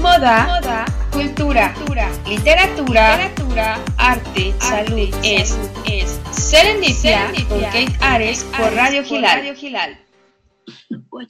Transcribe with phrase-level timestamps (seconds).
[0.00, 1.74] moda, moda cultura,
[2.26, 10.00] literatura, literatura arte, salud, es, es Serendipia, con Kate Ares por Radio Gilal.
[11.10, 11.26] Hola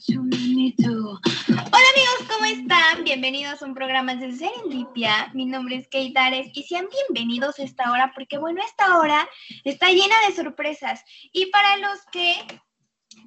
[1.95, 3.03] amigos, ¿cómo están?
[3.03, 5.29] Bienvenidos a un programa de Serendipia.
[5.33, 9.27] Mi nombre es Kate Ares y sean bienvenidos a esta hora porque bueno, esta hora
[9.65, 11.03] está llena de sorpresas
[11.33, 12.35] y para los que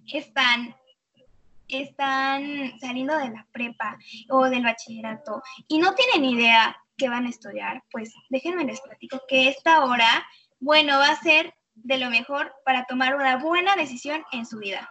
[0.06, 0.74] están
[1.82, 3.98] están saliendo de la prepa
[4.30, 9.20] o del bachillerato y no tienen idea qué van a estudiar, pues déjenme les platico
[9.28, 10.26] que esta hora,
[10.60, 14.88] bueno, va a ser de lo mejor para tomar una buena decisión en su vida.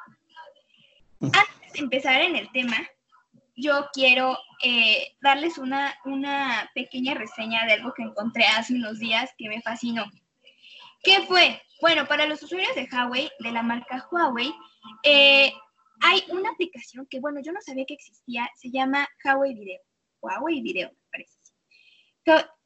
[1.22, 2.76] Antes de empezar en el tema,
[3.56, 9.32] yo quiero eh, darles una, una pequeña reseña de algo que encontré hace unos días
[9.38, 10.06] que me fascinó.
[11.04, 11.62] ¿Qué fue?
[11.82, 14.54] Bueno, para los usuarios de Huawei, de la marca Huawei,
[15.04, 15.54] eh,
[16.06, 19.80] hay una aplicación que, bueno, yo no sabía que existía, se llama Huawei Video.
[20.22, 21.38] Huawei Video, me parece.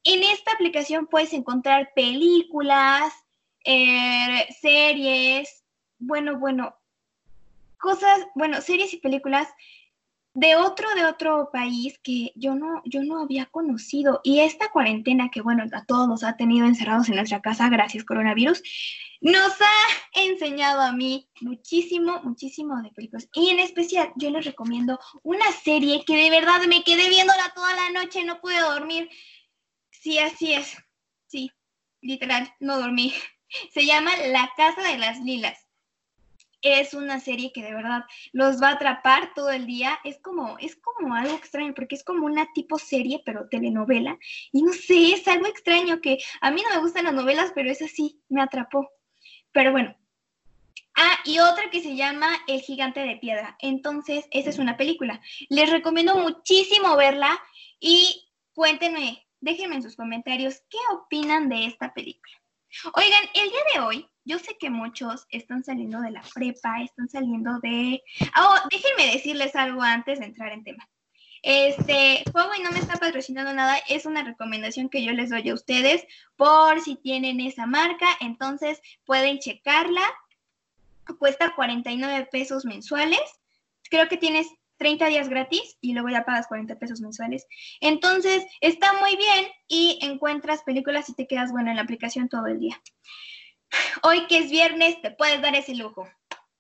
[0.04, 3.14] en esta aplicación puedes encontrar películas,
[3.64, 5.64] eh, series,
[6.00, 6.76] bueno, bueno,
[7.78, 9.48] cosas, bueno, series y películas
[10.38, 14.22] de otro, de otro país que yo no, yo no había conocido.
[14.24, 18.04] Y esta cuarentena que, bueno, a todos nos ha tenido encerrados en nuestra casa, gracias
[18.04, 18.62] coronavirus,
[19.20, 23.28] nos ha enseñado a mí muchísimo, muchísimo de películas.
[23.34, 27.74] Y en especial, yo les recomiendo una serie que de verdad me quedé viéndola toda
[27.76, 29.10] la noche, no pude dormir.
[29.90, 30.78] Sí, así es.
[31.26, 31.52] Sí,
[32.00, 33.12] literal, no dormí.
[33.74, 35.67] Se llama La Casa de las Lilas
[36.62, 40.00] es una serie que de verdad los va a atrapar todo el día.
[40.04, 44.18] Es como, es como algo extraño, porque es como una tipo serie, pero telenovela.
[44.52, 47.70] Y no sé, es algo extraño que a mí no me gustan las novelas, pero
[47.70, 48.90] es así, me atrapó.
[49.52, 49.96] Pero bueno.
[51.00, 53.56] Ah, y otra que se llama El gigante de piedra.
[53.60, 55.22] Entonces, esa es una película.
[55.48, 57.40] Les recomiendo muchísimo verla
[57.80, 62.34] y cuéntenme, déjenme en sus comentarios qué opinan de esta película.
[62.94, 67.10] Oigan, el día de hoy yo sé que muchos están saliendo de la prepa, están
[67.10, 68.04] saliendo de...
[68.38, 70.88] Oh, déjenme decirles algo antes de entrar en tema.
[71.42, 75.54] Este, Huawei no me está patrocinando nada, es una recomendación que yo les doy a
[75.54, 76.06] ustedes
[76.36, 80.04] por si tienen esa marca, entonces pueden checarla.
[81.20, 83.22] Cuesta 49 pesos mensuales.
[83.90, 87.48] Creo que tienes 30 días gratis y luego ya pagas 40 pesos mensuales.
[87.80, 92.48] Entonces, está muy bien y encuentras películas y te quedas bueno en la aplicación todo
[92.48, 92.82] el día.
[94.04, 96.08] Hoy que es viernes, te puedes dar ese lujo.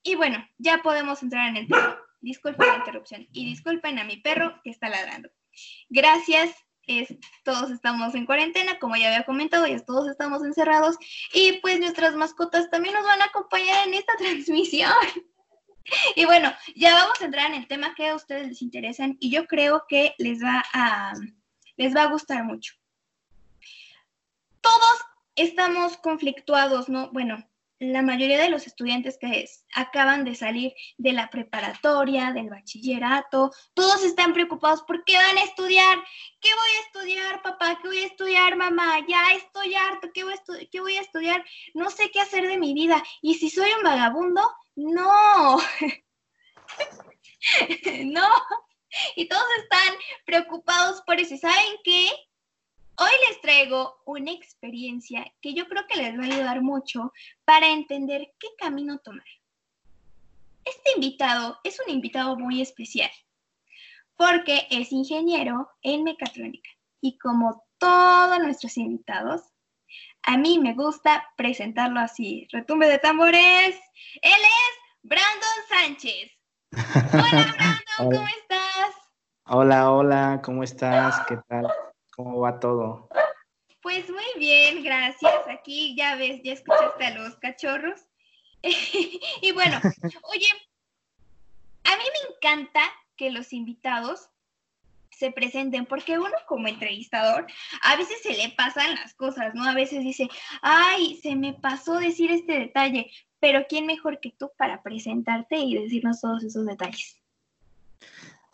[0.03, 1.97] Y bueno, ya podemos entrar en el tema.
[2.21, 5.29] Disculpen la interrupción y disculpen a mi perro que está ladrando.
[5.89, 6.55] Gracias.
[6.83, 7.13] Es,
[7.43, 10.95] todos estamos en cuarentena, como ya había comentado, ya todos estamos encerrados
[11.33, 14.93] y pues nuestras mascotas también nos van a acompañar en esta transmisión.
[16.15, 19.29] Y bueno, ya vamos a entrar en el tema que a ustedes les interesan y
[19.29, 21.13] yo creo que les va a,
[21.75, 22.73] les va a gustar mucho.
[24.61, 25.06] Todos
[25.37, 27.11] estamos conflictuados, ¿no?
[27.11, 27.47] Bueno,
[27.79, 34.03] la mayoría de los estudiantes que acaban de salir de la preparatoria, del bachillerato, todos
[34.03, 35.99] están preocupados por qué van a estudiar,
[36.41, 40.33] qué voy a estudiar, papá, qué voy a estudiar, mamá, ya estoy harto, ¿qué voy,
[40.33, 40.37] a
[40.71, 43.83] qué voy a estudiar, no sé qué hacer de mi vida, y si soy un
[43.83, 44.41] vagabundo,
[44.75, 45.57] no,
[48.05, 48.27] no,
[49.15, 49.93] y todos están
[50.25, 52.09] preocupados por eso, ¿saben qué?
[52.99, 57.13] Hoy les traigo una experiencia que yo creo que les va a ayudar mucho
[57.45, 59.27] para entender qué camino tomar.
[60.65, 63.11] Este invitado es un invitado muy especial
[64.15, 69.43] porque es ingeniero en mecatrónica y como todos nuestros invitados,
[70.23, 72.47] a mí me gusta presentarlo así.
[72.51, 73.79] Retumbe de tambores.
[74.23, 76.31] Él es Brandon Sánchez.
[77.13, 78.95] Hola Brandon, ¿cómo estás?
[79.45, 81.23] Hola, hola, ¿cómo estás?
[81.27, 81.67] ¿Qué tal?
[82.17, 83.07] ¿Cómo va todo?
[83.83, 85.47] Pues muy bien, gracias.
[85.47, 88.01] Aquí ya ves, ya escuchaste a los cachorros.
[88.63, 89.79] y bueno,
[90.23, 90.47] oye,
[91.83, 92.81] a mí me encanta
[93.15, 94.29] que los invitados
[95.11, 97.45] se presenten, porque uno como entrevistador
[97.83, 99.63] a veces se le pasan las cosas, ¿no?
[99.63, 100.27] A veces dice,
[100.63, 105.75] ay, se me pasó decir este detalle, pero ¿quién mejor que tú para presentarte y
[105.75, 107.21] decirnos todos esos detalles?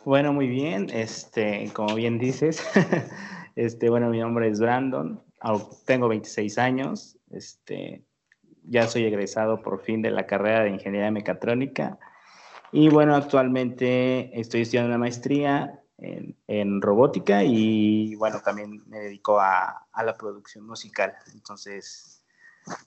[0.03, 2.61] Bueno, muy bien, este, como bien dices,
[3.55, 5.21] Este, bueno, mi nombre es Brandon,
[5.85, 8.03] tengo 26 años, este,
[8.63, 11.99] ya soy egresado por fin de la carrera de Ingeniería Mecatrónica
[12.71, 19.87] y bueno, actualmente estoy estudiando una maestría en, robótica y bueno, también me dedico a,
[20.03, 21.15] la producción musical.
[21.33, 22.25] Entonces,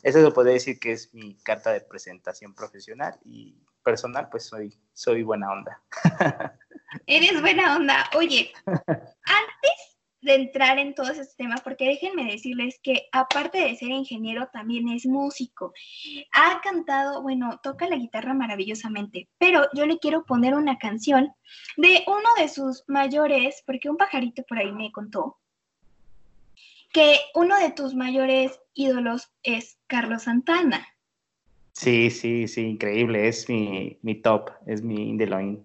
[0.02, 4.76] eso se puede decir que es mi carta de presentación profesional y personal, pues soy,
[4.92, 5.80] soy buena onda.
[7.06, 8.10] Eres buena onda.
[8.16, 9.85] Oye, antes
[10.26, 14.88] de entrar en todo ese tema, porque déjenme decirles que aparte de ser ingeniero, también
[14.88, 15.72] es músico.
[16.32, 21.32] Ha cantado, bueno, toca la guitarra maravillosamente, pero yo le quiero poner una canción
[21.76, 25.38] de uno de sus mayores, porque un pajarito por ahí me contó
[26.92, 30.86] que uno de tus mayores ídolos es Carlos Santana.
[31.72, 33.28] Sí, sí, sí, increíble.
[33.28, 35.64] Es mi, mi top, es mi Indeloin.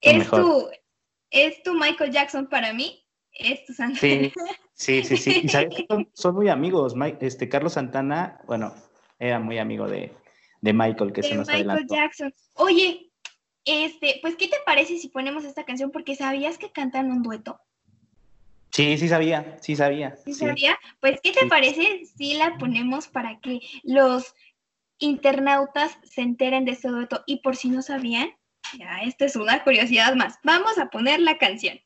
[0.00, 0.70] Es tu,
[1.30, 3.01] es tu Michael Jackson para mí,
[3.34, 4.30] es tu Santana.
[4.74, 5.16] Sí, sí, sí.
[5.16, 5.48] sí.
[6.14, 6.94] Son, muy amigos.
[7.20, 8.74] este, Carlos Santana, bueno,
[9.18, 10.12] era muy amigo de,
[10.60, 12.34] Michael, que se nos Michael Jackson.
[12.54, 13.10] Oye,
[13.64, 15.90] este, pues, ¿qué te parece si ponemos esta canción?
[15.90, 17.60] Porque sabías que cantan un dueto.
[18.70, 20.16] Sí, sí sabía, sí sabía.
[20.24, 20.78] ¿Sí, sabía?
[21.00, 24.34] Pues, ¿qué te parece si la ponemos para que los
[24.98, 27.22] internautas se enteren de este dueto?
[27.26, 28.30] Y por si no sabían,
[28.78, 30.38] ya, esta es una curiosidad más.
[30.42, 31.78] Vamos a poner la canción.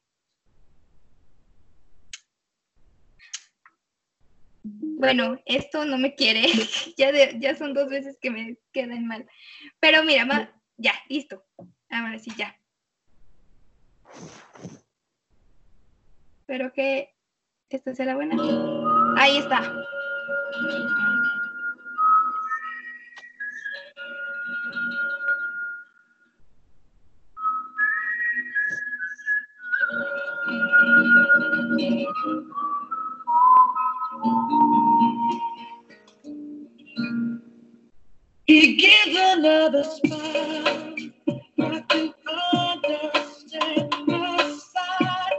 [4.99, 6.43] Bueno, esto no me quiere.
[6.97, 9.27] ya, ya son dos veces que me quedan mal.
[9.79, 10.27] Pero mira,
[10.79, 11.45] ya, listo.
[11.91, 12.59] Ahora sí, ya.
[16.41, 17.15] Espero que
[17.69, 18.37] esta sea la buena.
[19.19, 19.61] Ahí está.
[39.15, 40.97] Another smile.
[41.59, 42.15] Understand
[44.07, 45.33] my side.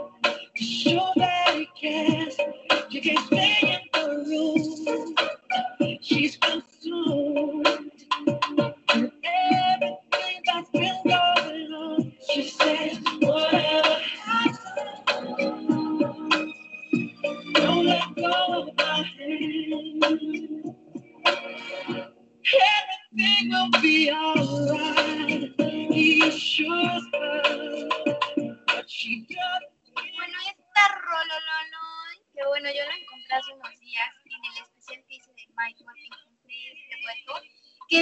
[0.56, 2.36] Sure that he.
[2.90, 5.18] You can't stay in the.
[6.02, 6.67] She's consumed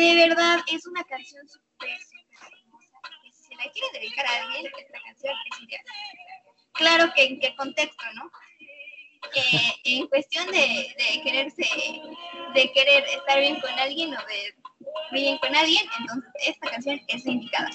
[0.06, 4.42] de verdad es una canción súper, súper hermosa, que si se la quiere dedicar a
[4.42, 5.84] alguien, esta canción es ideal.
[6.72, 8.30] Claro que en qué contexto, ¿no?
[9.34, 11.66] Eh, en cuestión de, de, quererse,
[12.54, 14.54] de querer estar bien con alguien o de
[15.12, 17.70] bien con alguien, entonces esta canción es indicada.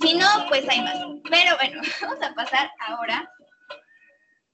[0.00, 0.98] Si no, pues hay más.
[1.30, 3.30] Pero bueno, vamos a pasar ahora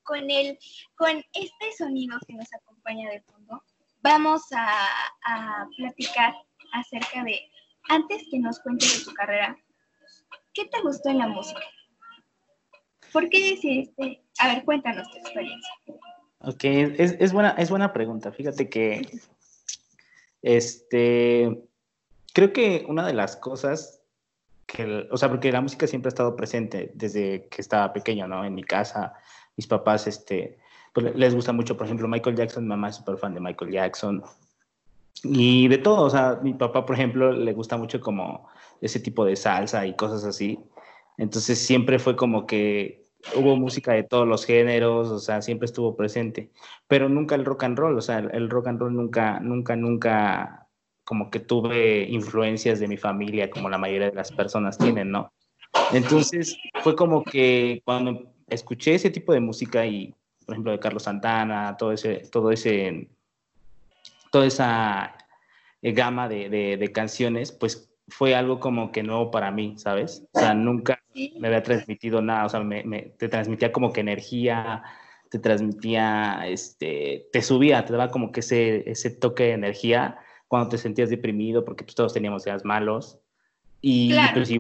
[0.03, 0.59] con el,
[0.97, 3.40] con este sonido que nos acompaña de fondo.
[4.03, 6.35] Vamos a, platicar
[6.73, 7.39] acerca de,
[7.89, 9.57] antes que nos cuentes de tu carrera,
[10.55, 11.61] ¿qué te gustó en la música?
[13.13, 14.23] ¿Por qué decidiste?
[14.39, 15.75] A ver, cuéntanos tu experiencia.
[16.39, 18.33] Ok, es, es, buena, es buena pregunta.
[18.33, 19.03] Fíjate que,
[20.41, 21.63] este,
[22.33, 24.01] creo que una de las cosas
[24.67, 28.45] que, o sea, porque la música siempre ha estado presente desde que estaba pequeño, ¿no?
[28.45, 29.13] En mi casa,
[29.57, 30.60] mis papás, este,
[30.93, 34.23] pues les gusta mucho, por ejemplo, Michael Jackson, mamá es súper fan de Michael Jackson.
[35.23, 38.49] Y de todo, o sea, mi papá, por ejemplo, le gusta mucho como
[38.81, 40.59] ese tipo de salsa y cosas así.
[41.19, 43.05] Entonces siempre fue como que
[43.37, 46.51] hubo música de todos los géneros, o sea, siempre estuvo presente,
[46.89, 50.69] pero nunca el rock and roll, o sea, el rock and roll nunca, nunca, nunca
[51.05, 55.33] como que tuve influencias de mi familia como la mayoría de las personas tienen, ¿no?
[55.93, 60.15] Entonces fue como que cuando escuché ese tipo de música y,
[60.51, 63.09] por ejemplo, de Carlos Santana, todo ese, todo ese,
[64.33, 65.15] toda esa
[65.81, 70.27] eh, gama de, de, de canciones, pues fue algo como que nuevo para mí, ¿sabes?
[70.33, 72.83] O sea, nunca me había transmitido nada, o sea, me,
[73.17, 74.83] te transmitía como que energía,
[75.31, 80.71] te transmitía, este, te subía, te daba como que ese, ese toque de energía cuando
[80.71, 83.21] te sentías deprimido, porque pues todos teníamos días malos.
[83.81, 84.51] Y pues,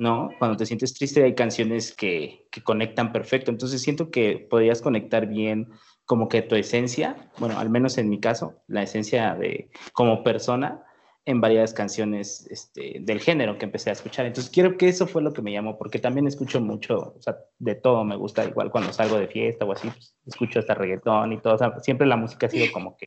[0.00, 0.30] ¿no?
[0.38, 5.26] Cuando te sientes triste hay canciones que, que conectan perfecto, entonces siento que podrías conectar
[5.26, 5.68] bien
[6.04, 10.84] como que tu esencia, bueno, al menos en mi caso, la esencia de como persona,
[11.26, 14.26] en varias canciones este, del género que empecé a escuchar.
[14.26, 17.36] Entonces, quiero que eso fue lo que me llamó, porque también escucho mucho, o sea,
[17.58, 21.32] de todo me gusta, igual cuando salgo de fiesta o así, pues, escucho hasta reggaetón
[21.34, 23.06] y todo, o sea, siempre la música ha sido como que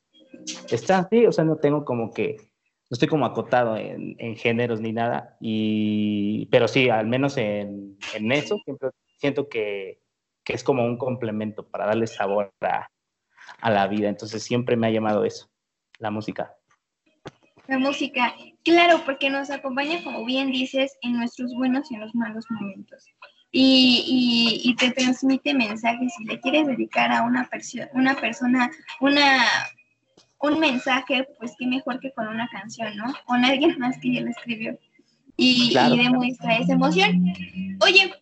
[0.70, 2.38] está así, o sea, no tengo como que,
[2.94, 7.98] no estoy como acotado en, géneros ni nada, y, pero sí, al menos en,
[8.32, 10.00] eso, siempre siento que,
[10.44, 12.88] que, es como un complemento para darle sabor a,
[13.62, 15.50] a la vida, entonces siempre me ha llamado eso,
[15.98, 16.54] la música.
[17.68, 22.14] La música, claro, porque nos acompaña, como bien dices, en nuestros buenos y en los
[22.14, 23.08] malos momentos.
[23.52, 26.14] Y, y, te transmite mensajes.
[26.16, 27.50] Si le quieres dedicar a una,
[27.94, 28.70] una persona
[29.00, 29.46] una,
[30.44, 33.06] un mensaje, pues qué mejor que con una canción, ¿no?
[33.26, 34.78] Con alguien más que ya lo escribió
[35.38, 37.34] y, demuestra esa emoción.
[37.82, 38.14] Oye,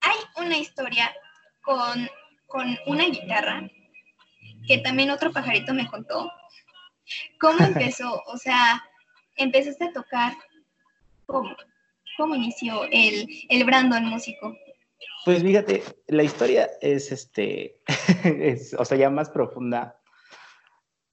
[0.00, 1.14] hay una historia
[1.62, 2.08] con,
[2.48, 3.70] con una guitarra
[4.66, 6.32] que también otro pajarito me contó.
[7.38, 8.20] ¿Cómo empezó?
[8.26, 8.82] O sea,
[9.36, 10.32] empezaste a tocar.
[11.26, 11.54] ¿Cómo?
[12.16, 14.56] ¿Cómo inició el, el Brandon músico?
[15.24, 17.78] Pues fíjate, la historia es este,
[18.78, 20.00] o sea, ya más profunda.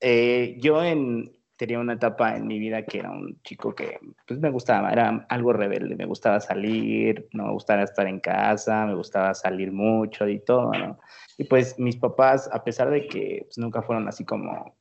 [0.02, 4.40] Eh, yo en, tenía una etapa en mi vida que era un chico que pues
[4.40, 8.96] me gustaba, era algo rebelde, me gustaba salir, no me gustaba estar en casa, me
[8.96, 11.00] gustaba salir mucho y todo, ¿no?
[11.38, 14.76] Y pues mis papás, a pesar de que pues, nunca fueron así como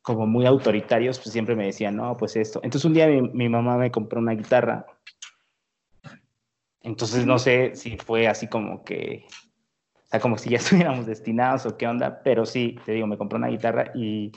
[0.00, 2.60] como muy autoritarios, pues siempre me decían, no, pues esto.
[2.62, 4.86] Entonces un día mi, mi mamá me compró una guitarra.
[6.82, 9.26] Entonces no sé si fue así como que,
[10.14, 13.38] sea, como si ya estuviéramos destinados o qué onda, pero sí, te digo, me compró
[13.38, 14.32] una guitarra y,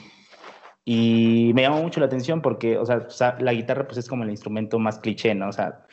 [0.84, 4.30] y me llamó mucho la atención porque, o sea, la guitarra pues es como el
[4.30, 5.48] instrumento más cliché, ¿no?
[5.48, 5.86] O sea,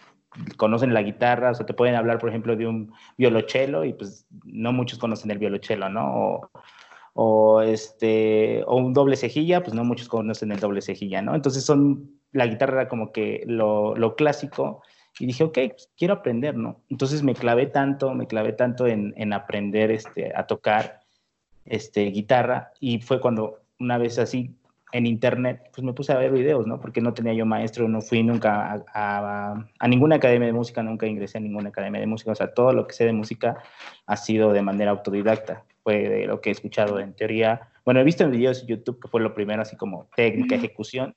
[0.58, 4.26] conocen la guitarra, o sea, te pueden hablar, por ejemplo, de un violonchelo y pues
[4.44, 6.14] no muchos conocen el violonchelo, ¿no?
[6.14, 6.50] O,
[7.14, 11.36] o, este, o un doble cejilla, pues no muchos conocen el doble cejilla, ¿no?
[11.36, 14.82] Entonces son, la guitarra como que lo, lo clásico
[15.20, 16.82] y dije, ok, pues quiero aprender, ¿no?
[16.90, 21.02] Entonces me clavé tanto, me clavé tanto en, en aprender este, a tocar
[21.66, 24.56] este, guitarra y fue cuando una vez así
[24.92, 26.80] en internet, pues me puse a ver videos, ¿no?
[26.80, 31.06] Porque no tenía yo maestro, no fui nunca a, a, ninguna academia de música, nunca
[31.06, 33.58] ingresé a ninguna academia de música, o sea, todo lo que sé de música
[34.06, 37.70] ha sido de manera autodidacta fue de lo que he escuchado en teoría.
[37.84, 41.16] Bueno, he visto en videos de YouTube que fue lo primero, así como técnica, ejecución,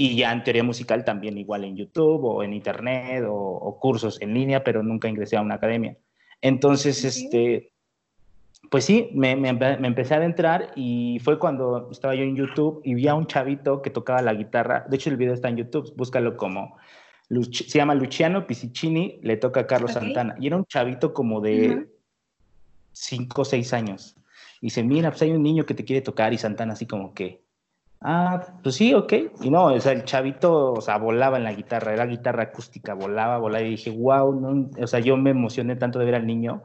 [0.00, 4.32] y ya en teoría musical también igual en YouTube o en Internet o, cursos en
[4.32, 5.98] línea, pero nunca ingresé a una academia.
[6.40, 7.72] Entonces, este,
[8.70, 12.94] pues sí, me, me, empecé a adentrar y fue cuando estaba yo en YouTube y
[12.94, 14.86] vi a un chavito que tocaba la guitarra.
[14.88, 16.76] De hecho, el video está en YouTube, búscalo como,
[17.50, 20.36] se llama Luciano Pisicini, le toca a Carlos Santana.
[20.38, 21.88] Y era un chavito como de
[22.92, 24.14] cinco o seis años.
[24.60, 27.14] Y dice, mira, pues hay un niño que te quiere tocar y Santana así como
[27.14, 27.47] que,
[28.00, 29.12] ah, pues sí, ok.
[29.42, 32.94] Y no, o sea, el chavito, o sea, volaba en la guitarra, era guitarra acústica,
[32.94, 36.26] volaba, volaba y dije, wow, no, o sea, yo me emocioné tanto de ver al
[36.26, 36.62] niño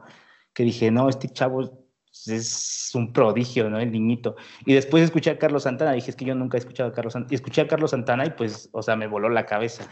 [0.52, 1.84] que dije, no, este chavo
[2.26, 3.78] es un prodigio, ¿no?
[3.78, 4.36] El niñito.
[4.64, 7.12] Y después escuché a Carlos Santana, dije, es que yo nunca he escuchado a Carlos
[7.12, 7.32] Santana.
[7.32, 9.84] Y escuché a Carlos Santana y pues, o sea, me voló la cabeza.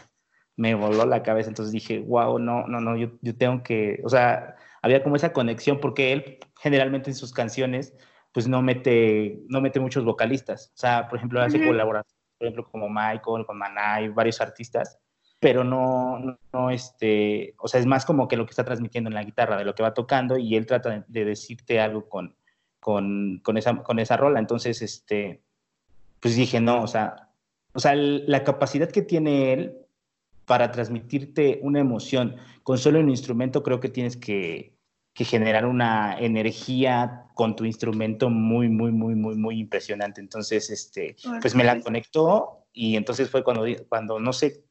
[0.55, 1.49] Me voló la cabeza.
[1.49, 5.33] Entonces dije, wow, no, no, no, yo, yo tengo que, o sea, había como esa
[5.33, 7.93] conexión porque él generalmente en sus canciones
[8.33, 10.71] pues no mete, no mete muchos vocalistas.
[10.73, 14.99] O sea, por ejemplo, hace colaboraciones, por ejemplo, como Michael, con Maná y varios artistas,
[15.39, 19.13] pero no, no, este, o sea, es más como que lo que está transmitiendo en
[19.13, 22.35] la guitarra, de lo que va tocando y él trata de, decirte algo con,
[22.79, 24.39] con, con, esa, con esa rola.
[24.39, 25.43] Entonces, este,
[26.19, 27.29] pues dije, no, o sea,
[27.73, 29.77] o sea, la capacidad que tiene él
[30.45, 34.73] para transmitirte una emoción con solo un instrumento, creo que tienes que,
[35.13, 40.21] que generar una energía con tu instrumento muy, muy, muy, muy, muy impresionante.
[40.21, 44.63] Entonces, este, pues me la conectó y entonces fue cuando, cuando no sé,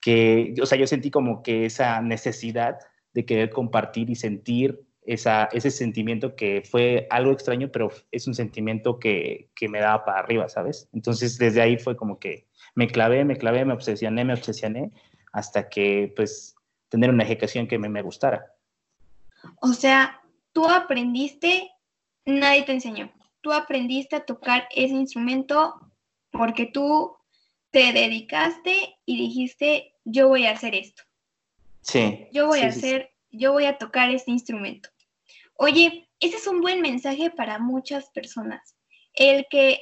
[0.00, 2.78] que, o sea, yo sentí como que esa necesidad
[3.12, 8.34] de querer compartir y sentir esa, ese sentimiento que fue algo extraño, pero es un
[8.34, 10.88] sentimiento que, que me daba para arriba, ¿sabes?
[10.92, 14.92] Entonces, desde ahí fue como que me clavé, me clavé, me obsesioné, me obsesioné,
[15.32, 16.56] hasta que, pues,
[16.88, 18.53] tener una ejecución que me, me gustara.
[19.64, 20.20] O sea,
[20.52, 21.70] tú aprendiste,
[22.26, 23.10] nadie te enseñó.
[23.40, 25.80] Tú aprendiste a tocar ese instrumento
[26.30, 27.16] porque tú
[27.70, 31.02] te dedicaste y dijiste, yo voy a hacer esto.
[31.80, 32.26] Sí.
[32.30, 34.90] Yo voy a hacer, yo voy a tocar este instrumento.
[35.54, 38.76] Oye, ese es un buen mensaje para muchas personas.
[39.14, 39.80] El que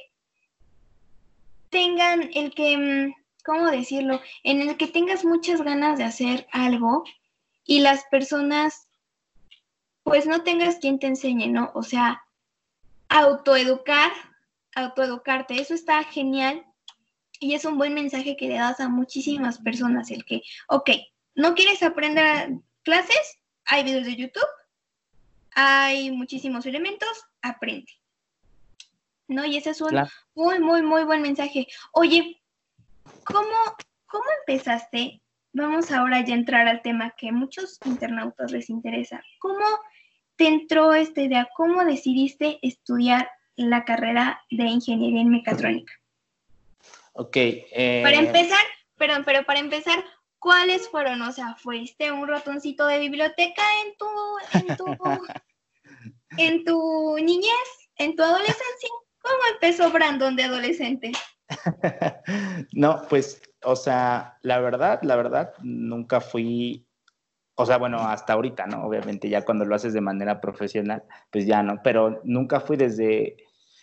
[1.71, 3.13] tengan, el que, mm,
[3.43, 4.21] ¿cómo decirlo?
[4.43, 7.03] En el que tengas muchas ganas de hacer algo
[7.65, 8.87] y las personas
[10.03, 11.71] pues no tengas quien te enseñe, ¿no?
[11.73, 12.23] O sea,
[13.09, 14.11] autoeducar,
[14.75, 16.65] autoeducarte, eso está genial
[17.39, 20.89] y es un buen mensaje que le das a muchísimas personas, el que, ok,
[21.35, 22.51] ¿no quieres aprender
[22.83, 23.39] clases?
[23.65, 24.47] Hay videos de YouTube,
[25.51, 27.91] hay muchísimos elementos, aprende.
[29.27, 29.45] ¿No?
[29.45, 29.97] Y ese es un
[30.35, 31.67] muy, muy, muy buen mensaje.
[31.93, 32.41] Oye,
[33.23, 33.55] ¿cómo,
[34.05, 35.22] ¿cómo empezaste?
[35.53, 39.23] Vamos ahora ya a entrar al tema que a muchos internautas les interesa.
[39.37, 39.65] ¿Cómo
[40.35, 41.47] te entró esta idea?
[41.55, 45.93] ¿Cómo decidiste estudiar la carrera de ingeniería en mecatrónica?
[47.13, 47.35] Ok.
[47.35, 48.63] Eh, para empezar,
[48.97, 50.03] perdón, pero para empezar,
[50.39, 51.21] ¿cuáles fueron?
[51.21, 54.85] O sea, ¿fuiste un ratoncito de biblioteca en tu, en tu,
[56.39, 58.89] en tu niñez, en tu adolescencia?
[59.21, 61.11] ¿Cómo empezó Brandon de adolescente?
[62.73, 66.85] no, pues, o sea, la verdad, la verdad, nunca fui,
[67.55, 68.85] o sea, bueno, hasta ahorita, ¿no?
[68.85, 73.37] Obviamente, ya cuando lo haces de manera profesional, pues ya no, pero nunca fui desde,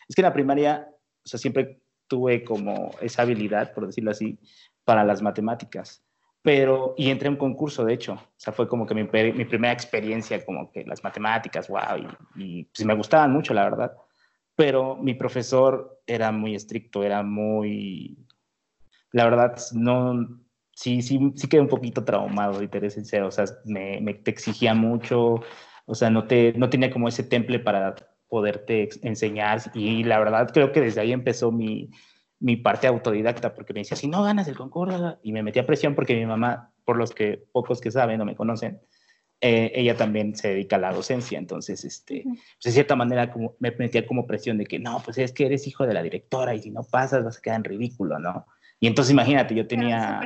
[0.08, 0.88] es que en la primaria,
[1.25, 4.38] o sea, siempre tuve como esa habilidad, por decirlo así,
[4.84, 6.02] para las matemáticas.
[6.42, 9.72] Pero, y entré en un concurso, de hecho, o sea, fue como que mi, primera
[9.72, 11.99] experiencia, como que las matemáticas, wow,
[12.37, 13.92] y, y pues me gustaban mucho, la verdad
[14.60, 18.26] pero mi profesor era muy estricto, era muy,
[19.12, 20.40] la verdad, no,
[20.72, 24.30] sí, sí, sí quedé un poquito traumado, y te sincero, o sea, me, me te
[24.30, 25.40] exigía mucho,
[25.86, 27.94] o sea, no, te, no tenía como ese temple para
[28.28, 31.90] poderte enseñar, y la verdad creo que desde ahí empezó mi,
[32.38, 35.94] mi parte autodidacta, porque me decía, si no ganas el concurso, y me metía presión
[35.94, 38.80] porque mi mamá, por los que pocos que saben o me conocen,
[39.42, 43.56] eh, ella también se dedica a la docencia, entonces, este, pues de cierta manera como,
[43.58, 46.54] me metía como presión de que, no, pues es que eres hijo de la directora
[46.54, 48.46] y si no pasas vas a quedar en ridículo, ¿no?
[48.80, 50.20] Y entonces imagínate, yo tenía...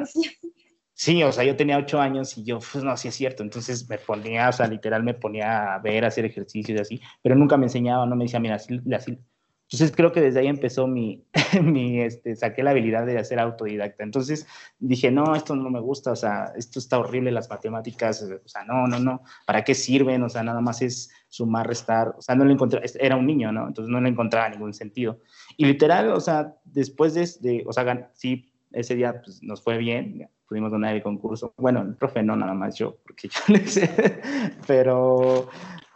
[0.97, 3.43] Sí, o sea, yo tenía ocho años y yo, pues no, sí es cierto.
[3.43, 7.01] Entonces me ponía, o sea, literal me ponía a ver, a hacer ejercicios y así,
[7.21, 9.19] pero nunca me enseñaba, no me decía, mira, así, así,
[9.65, 11.25] entonces creo que desde ahí empezó mi,
[11.63, 14.05] mi este, saqué la habilidad de hacer autodidacta.
[14.05, 14.47] Entonces
[14.79, 18.65] dije, no, esto no me gusta, o sea, esto está horrible, las matemáticas, o sea,
[18.65, 20.23] no, no, no, ¿para qué sirven?
[20.23, 23.51] O sea, nada más es sumar, restar, o sea, no le encontré, era un niño,
[23.53, 23.67] ¿no?
[23.67, 25.21] Entonces no le encontraba ningún sentido.
[25.57, 29.79] Y literal, o sea, después de, de o sea, sí, ese día pues, nos fue
[29.79, 31.55] bien, pudimos donar el concurso.
[31.57, 34.21] Bueno, el profe no, nada más yo, porque yo le sé,
[34.67, 35.49] pero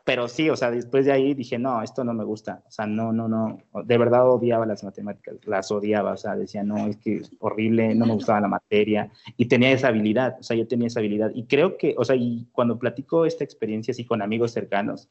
[0.08, 2.86] pero sí, o sea, después de ahí dije, no, esto no me gusta, o sea,
[2.86, 6.96] no, no, no, de verdad odiaba las matemáticas, las odiaba, o sea, decía, no, es
[6.96, 10.66] que es horrible, no me gustaba la materia, y tenía esa habilidad, o sea, yo
[10.66, 14.22] tenía esa habilidad, y creo que, o sea, y cuando platico esta experiencia así con
[14.22, 15.10] amigos cercanos,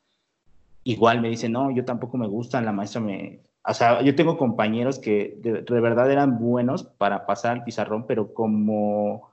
[0.84, 4.36] igual me dicen, no, yo tampoco me gusta, la maestra me, o sea, yo tengo
[4.36, 9.30] compañeros que de, verdad eran buenos para pasar al pizarrón, pero como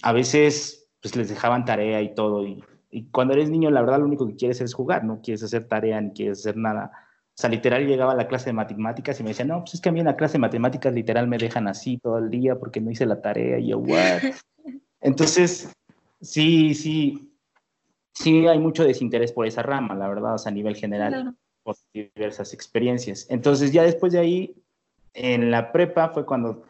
[0.00, 3.98] a veces, pues les dejaban tarea y todo, y y cuando eres niño, la verdad,
[3.98, 6.90] lo único que quieres es jugar, no quieres hacer tarea ni quieres hacer nada.
[7.28, 9.80] O sea, literal llegaba a la clase de matemáticas y me decía, no, pues es
[9.80, 12.58] que a mí en la clase de matemáticas literal me dejan así todo el día
[12.58, 14.20] porque no hice la tarea y yo, what?
[15.00, 15.72] Entonces,
[16.20, 17.32] sí, sí,
[18.12, 21.76] sí hay mucho desinterés por esa rama, la verdad, o sea, a nivel general, por
[21.94, 23.26] diversas experiencias.
[23.30, 24.54] Entonces, ya después de ahí,
[25.14, 26.64] en la prepa fue cuando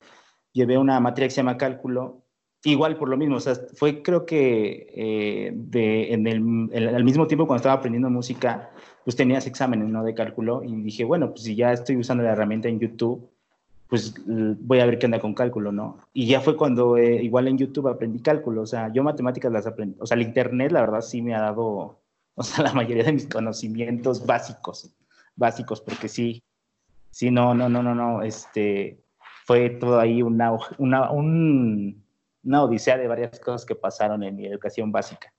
[0.52, 2.22] llevé una materia que se llama cálculo
[2.62, 7.26] Igual por lo mismo, o sea, fue creo que eh, de, en el, al mismo
[7.26, 8.70] tiempo cuando estaba aprendiendo música,
[9.02, 10.04] pues tenías exámenes, ¿no?
[10.04, 13.30] De cálculo y dije, bueno, pues si ya estoy usando la herramienta en YouTube,
[13.88, 15.98] pues voy a ver qué anda con cálculo, ¿no?
[16.12, 19.66] Y ya fue cuando eh, igual en YouTube aprendí cálculo, o sea, yo matemáticas las
[19.66, 21.98] aprendí, o sea, el Internet la verdad sí me ha dado,
[22.34, 24.94] o sea, la mayoría de mis conocimientos básicos,
[25.34, 26.42] básicos, porque sí,
[27.10, 29.00] sí, no, no, no, no, no, este,
[29.46, 31.99] fue todo ahí una, una un
[32.44, 35.32] una odisea de varias cosas que pasaron en mi educación básica,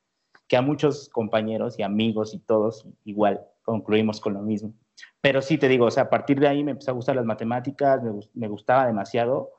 [0.47, 4.73] que a muchos compañeros y amigos y todos igual concluimos con lo mismo.
[5.21, 7.25] Pero sí te digo, o sea, a partir de ahí me empezó a gustar las
[7.25, 8.01] matemáticas,
[8.33, 9.51] me, gustaba demasiado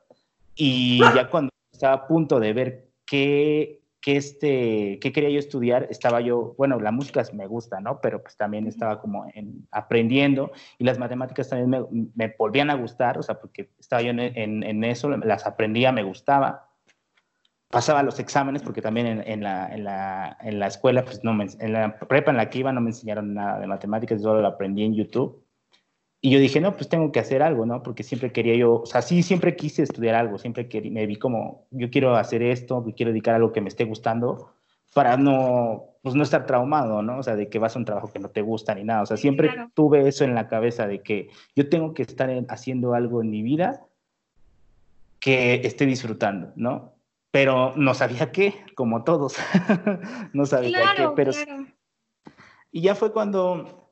[0.55, 5.87] y ya cuando estaba a punto de ver qué, qué, este, qué quería yo estudiar,
[5.89, 7.99] estaba yo, bueno, la música me gusta, ¿no?
[8.01, 12.75] Pero pues también estaba como en, aprendiendo y las matemáticas también me, me, volvían a
[12.75, 16.72] gustar, o sea, porque estaba yo en, en, en eso, las aprendía, me gustaba
[17.73, 21.47] pasaba los exámenes, porque también en, la, en, la, en, la, escuela, pues no me,
[21.59, 24.47] en la prepa en la que iba no me enseñaron nada de matemáticas, solo lo
[24.47, 25.43] aprendí en YouTube.
[26.21, 27.81] Y yo dije, no, pues tengo que hacer algo, ¿no?
[27.81, 31.15] Porque siempre quería yo, o sea, sí, siempre quise estudiar algo, siempre que me vi
[31.15, 34.53] como, yo quiero hacer esto, quiero dedicar a algo que me esté gustando,
[34.93, 37.17] para no, pues no estar traumado, ¿no?
[37.17, 39.01] O sea, de que vas a un trabajo que no te gusta ni nada.
[39.01, 42.93] O sea, siempre tuve eso en la cabeza de que yo tengo que estar haciendo
[42.93, 43.81] algo en mi vida
[45.19, 46.92] que esté disfrutando, ¿no?
[47.33, 49.37] Pero no sabía qué, como todos,
[50.33, 51.31] no sabía qué, pero...
[52.71, 53.89] Y ya fue cuando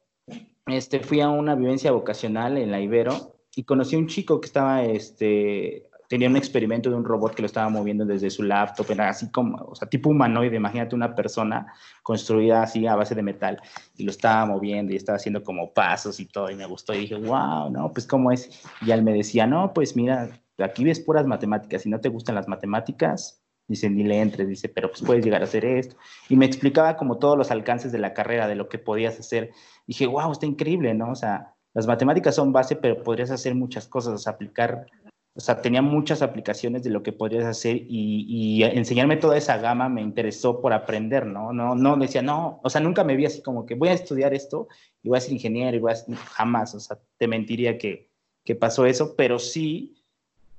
[0.67, 4.45] este, fui a una vivencia vocacional en la Ibero y conocí a un chico que
[4.45, 8.91] estaba, este, tenía un experimento de un robot que lo estaba moviendo desde su laptop,
[8.91, 11.73] era así como, o sea, tipo humanoide, imagínate una persona
[12.04, 13.60] construida así a base de metal
[13.97, 16.99] y lo estaba moviendo y estaba haciendo como pasos y todo y me gustó y
[16.99, 18.62] dije, wow, no, pues cómo es.
[18.82, 20.30] Y él me decía, no, pues mira,
[20.65, 24.69] aquí ves puras matemáticas, si no te gustan las matemáticas, dice, ni le entres, dice,
[24.69, 25.95] pero pues puedes llegar a hacer esto.
[26.30, 29.52] Y me explicaba como todos los alcances de la carrera, de lo que podías hacer.
[29.88, 31.12] dije, wow, está increíble, ¿no?
[31.12, 34.88] O sea, las matemáticas son base, pero podrías hacer muchas cosas, o sea, aplicar
[35.34, 39.88] o sea, tenía muchas aplicaciones de lo que podrías hacer y, enseñarme toda esa gama
[39.88, 41.54] me interesó por aprender, ¿no?
[41.54, 44.34] No, no decía, no, o sea, nunca me vi así como que voy a estudiar
[44.34, 44.67] esto
[45.02, 48.12] y voy a ser ingeniero y voy a jamás, o sea, te mentiría que,
[48.43, 50.00] que pasó eso, pero sí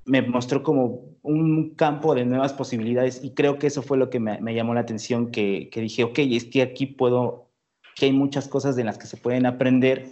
[0.05, 4.19] me mostró como un campo de nuevas posibilidades y creo que eso fue lo que
[4.19, 7.49] me, me llamó la atención, que, que, dije, ok, es que aquí puedo,
[7.95, 10.11] que hay muchas cosas de las que se pueden aprender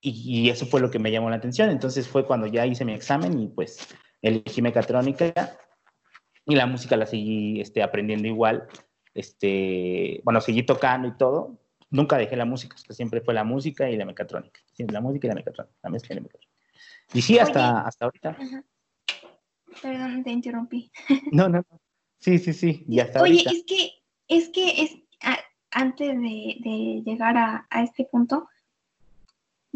[0.00, 1.70] y, eso fue lo que me llamó la atención.
[1.70, 3.78] Entonces fue cuando ya hice mi examen y pues
[4.22, 5.58] elegí mecatrónica
[6.44, 8.68] y la música la seguí este, aprendiendo igual.
[9.14, 11.58] Este, bueno, seguí tocando y todo.
[11.90, 14.60] Nunca dejé la música, siempre fue la música y la mecatrónica.
[14.72, 16.56] Siempre la música y la mecatrónica, la mezcla y la mecatrónica.
[17.14, 18.36] Y sí, hasta, hasta ahorita.
[19.82, 20.90] Perdón, te interrumpí.
[21.32, 21.80] No, no, no.
[22.18, 22.84] Sí, sí, sí.
[22.88, 23.90] Y hasta Oye, es que,
[24.28, 24.96] es que es,
[25.70, 28.48] antes de, de llegar a, a, este punto,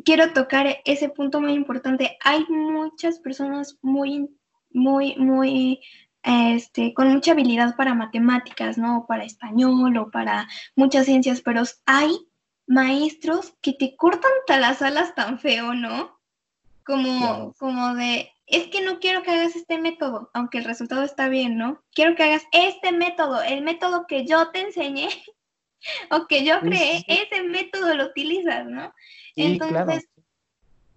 [0.04, 2.16] quiero tocar ese punto muy importante.
[2.24, 4.30] Hay muchas personas muy,
[4.70, 5.80] muy, muy,
[6.22, 9.06] este, con mucha habilidad para matemáticas, ¿no?
[9.06, 12.10] Para español o para muchas ciencias, pero hay
[12.66, 16.18] maestros que te cortan las alas tan feo, ¿no?
[16.84, 21.28] Como, como de, es que no quiero que hagas este método, aunque el resultado está
[21.28, 21.82] bien, ¿no?
[21.94, 25.08] Quiero que hagas este método, el método que yo te enseñé
[26.10, 28.92] o que yo creé, ese método lo utilizas, ¿no?
[29.36, 30.08] Entonces,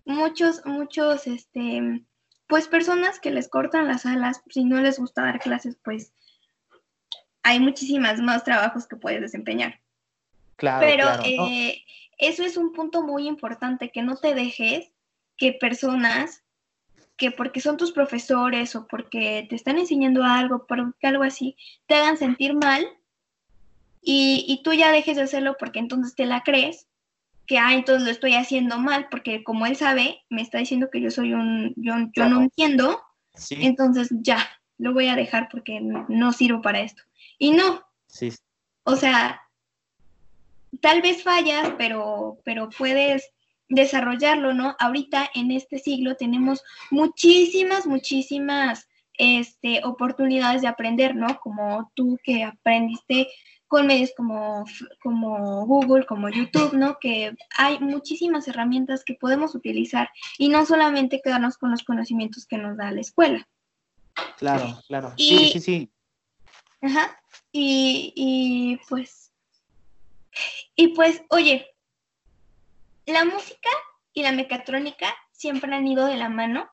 [0.05, 2.03] muchos, muchos, este,
[2.47, 6.13] pues personas que les cortan las alas, si no les gusta dar clases, pues
[7.43, 9.79] hay muchísimas más trabajos que puedes desempeñar.
[10.55, 10.85] Claro.
[10.85, 11.83] Pero eh,
[12.17, 14.91] eso es un punto muy importante, que no te dejes
[15.37, 16.42] que personas
[17.23, 21.55] que porque son tus profesores o porque te están enseñando algo, porque algo así,
[21.87, 22.85] te hagan sentir mal
[24.01, 26.87] y, y tú ya dejes de hacerlo porque entonces te la crees
[27.47, 30.99] que, ah, entonces lo estoy haciendo mal, porque como él sabe, me está diciendo que
[30.99, 33.01] yo soy un, yo, yo no entiendo,
[33.51, 37.03] entonces ya, lo voy a dejar porque no, sirvo para esto.
[37.37, 37.85] Y no.
[38.07, 38.33] Sí.
[38.83, 39.41] O sea,
[40.81, 43.31] tal vez fallas, pero, pero puedes
[43.75, 44.75] desarrollarlo, ¿no?
[44.79, 51.39] Ahorita en este siglo tenemos muchísimas, muchísimas este, oportunidades de aprender, ¿no?
[51.39, 53.27] Como tú que aprendiste
[53.67, 54.65] con medios como,
[55.01, 56.99] como Google, como YouTube, ¿no?
[56.99, 62.59] Que hay muchísimas herramientas que podemos utilizar y no solamente quedarnos con los conocimientos que
[62.59, 63.47] nos da la escuela.
[64.37, 65.13] Claro, claro.
[65.17, 65.91] sí, sí, sí.
[66.83, 67.19] Ajá.
[67.51, 69.31] Y, y pues,
[70.75, 71.72] y pues, oye,
[73.05, 73.69] la música
[74.13, 76.69] y la mecatrónica siempre han ido de la mano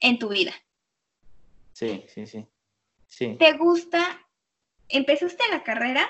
[0.00, 0.52] en tu vida.
[1.72, 2.46] Sí, sí, sí.
[3.06, 3.36] sí.
[3.38, 4.26] ¿Te gusta?
[4.88, 6.08] ¿Empezaste la carrera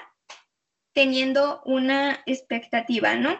[0.93, 3.39] teniendo una expectativa, ¿no?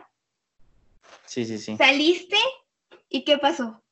[1.25, 1.77] Sí, sí, sí.
[1.77, 2.37] Saliste
[3.09, 3.83] y ¿qué pasó?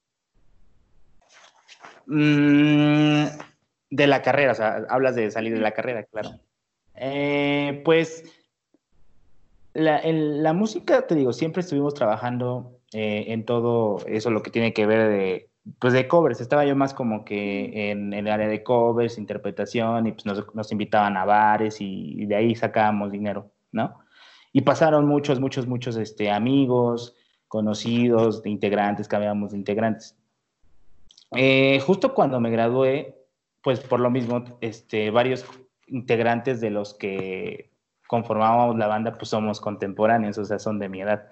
[2.06, 3.26] Mm,
[3.90, 6.40] de la carrera, o sea, hablas de salir de la carrera, claro.
[6.94, 8.24] Eh, pues
[9.78, 14.72] la, la, música, te digo, siempre estuvimos trabajando eh, en todo eso, lo que tiene
[14.72, 16.40] que ver de, pues de covers.
[16.40, 21.16] Estaba yo más como que en, el área de covers, interpretación, y pues nos, invitaban
[21.16, 23.98] a bares y, de ahí sacábamos dinero, ¿no?
[24.52, 27.14] Y pasaron muchos, muchos, muchos este, amigos,
[27.46, 30.16] conocidos, de integrantes, cambiamos de integrantes.
[31.36, 33.16] Eh, justo cuando me gradué,
[33.62, 35.44] pues por lo mismo, este, varios
[35.86, 37.67] integrantes de los que
[38.08, 41.28] conformábamos la banda, pues somos contemporáneos, o sea, son de mi edad.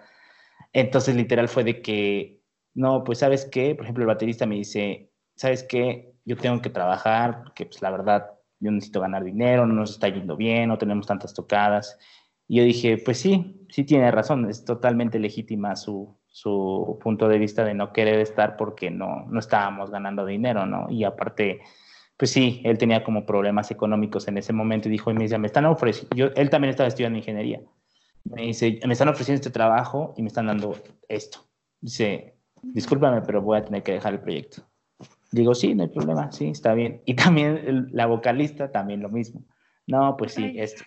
[0.72, 2.40] Entonces, literal fue de que
[2.74, 6.70] no, pues sabes qué, por ejemplo, el baterista me dice, sabes qué, yo tengo que
[6.70, 10.78] trabajar, porque pues la verdad, yo necesito ganar dinero, no nos está yendo bien, no
[10.78, 11.98] tenemos tantas tocadas.
[12.46, 17.38] Y yo dije, pues sí, sí tiene razón, es totalmente legítima su, su punto de
[17.38, 20.86] vista de no querer estar porque no, no estábamos ganando dinero, ¿no?
[20.90, 21.62] Y aparte,
[22.16, 25.38] pues sí, él tenía como problemas económicos en ese momento y dijo, y me dice,
[25.38, 27.61] me están ofreciendo, él también estaba estudiando ingeniería,
[28.24, 30.76] me dice, me están ofreciendo este trabajo y me están dando
[31.09, 31.46] esto.
[31.81, 34.62] Dice, discúlpame, pero voy a tener que dejar el proyecto.
[35.31, 37.02] Digo, sí, no hay problema, sí, está bien.
[37.05, 39.44] Y también la vocalista, también lo mismo.
[39.87, 40.85] No, pues sí, esto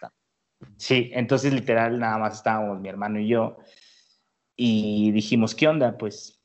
[0.76, 3.58] Sí, entonces literal nada más estábamos mi hermano y yo
[4.56, 5.98] y dijimos, ¿qué onda?
[5.98, 6.42] Pues,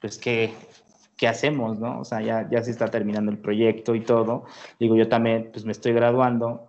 [0.00, 0.52] pues ¿qué,
[1.16, 2.00] qué hacemos, no?
[2.00, 4.44] O sea, ya, ya se está terminando el proyecto y todo.
[4.78, 6.68] Digo, yo también, pues me estoy graduando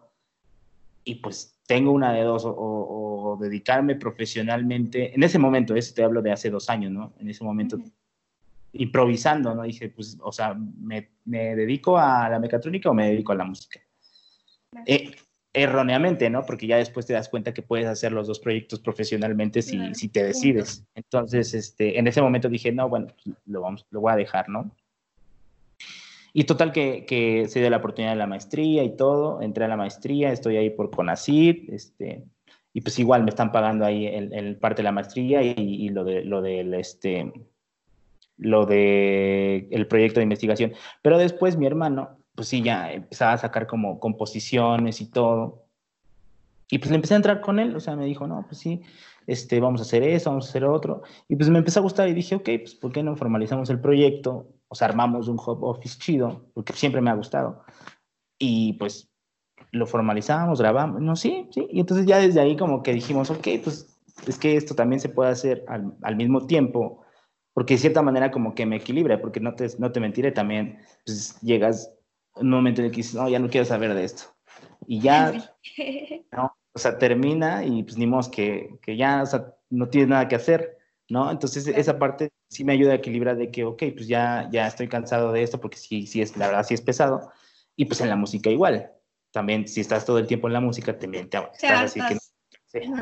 [1.03, 6.21] y pues tengo una de dos, o, dedicarme profesionalmente, en ese momento, eso te hablo
[6.21, 7.13] de hace dos años, ¿no?
[7.19, 7.77] En ese momento,
[8.73, 9.63] improvisando, ¿no?
[9.63, 13.79] Dije, pues, o sea, ¿me, dedico a la mecatrónica o me dedico a la música?
[14.85, 15.11] Eh,
[15.55, 16.45] erróneamente, ¿no?
[16.45, 20.09] Porque ya después te das cuenta que puedes hacer los dos proyectos profesionalmente si, si
[20.09, 20.85] te decides.
[20.93, 23.07] Entonces, este, en ese momento dije, no, bueno,
[23.45, 24.71] lo, vamos, lo voy a dejar, ¿no?
[26.33, 29.69] Y total que, que, se dio la oportunidad de la maestría y todo, entré a
[29.69, 32.25] la maestría, estoy ahí por CONACYT, este,
[32.75, 36.25] y pues igual me están pagando ahí el, parte de la maestría y, lo de
[36.25, 37.31] lo del este
[38.37, 40.73] lo de el proyecto de investigación.
[41.01, 45.65] Pero después mi hermano, pues sí, ya empezaba a sacar como composiciones y todo.
[46.69, 48.81] Y pues le empecé a entrar con él, o sea, me dijo, no, pues sí,
[49.27, 51.03] este, vamos a hacer eso, vamos a hacer otro.
[51.27, 53.79] Y pues me empezó a gustar y dije, ok, pues ¿por qué no formalizamos el
[53.79, 54.47] proyecto?
[54.67, 57.63] O sea, armamos un hub office chido, porque siempre me ha gustado.
[58.37, 59.09] Y pues
[59.71, 61.67] lo formalizamos, grabamos, no, sí, sí.
[61.71, 63.95] Y entonces ya desde ahí como que dijimos, ok, pues
[64.27, 67.03] es que esto también se puede hacer al, al mismo tiempo,
[67.53, 70.79] porque de cierta manera como que me equilibra, porque no te, no te mentiré, también
[71.05, 71.94] pues llegas
[72.35, 74.35] un momento en el que dices, no, ya no quiero saber de esto.
[74.87, 75.31] Y ya,
[76.31, 76.55] ¿no?
[76.73, 80.27] O sea, termina y pues ni modo que, que ya, o sea, no tienes nada
[80.27, 80.77] que hacer,
[81.09, 81.31] ¿no?
[81.31, 84.87] Entonces esa parte sí me ayuda a equilibrar de que, ok, pues ya, ya estoy
[84.87, 87.31] cansado de esto, porque sí, sí es, la verdad sí es pesado.
[87.75, 88.91] Y pues en la música igual,
[89.31, 92.17] también si estás todo el tiempo en la música, también te estás así que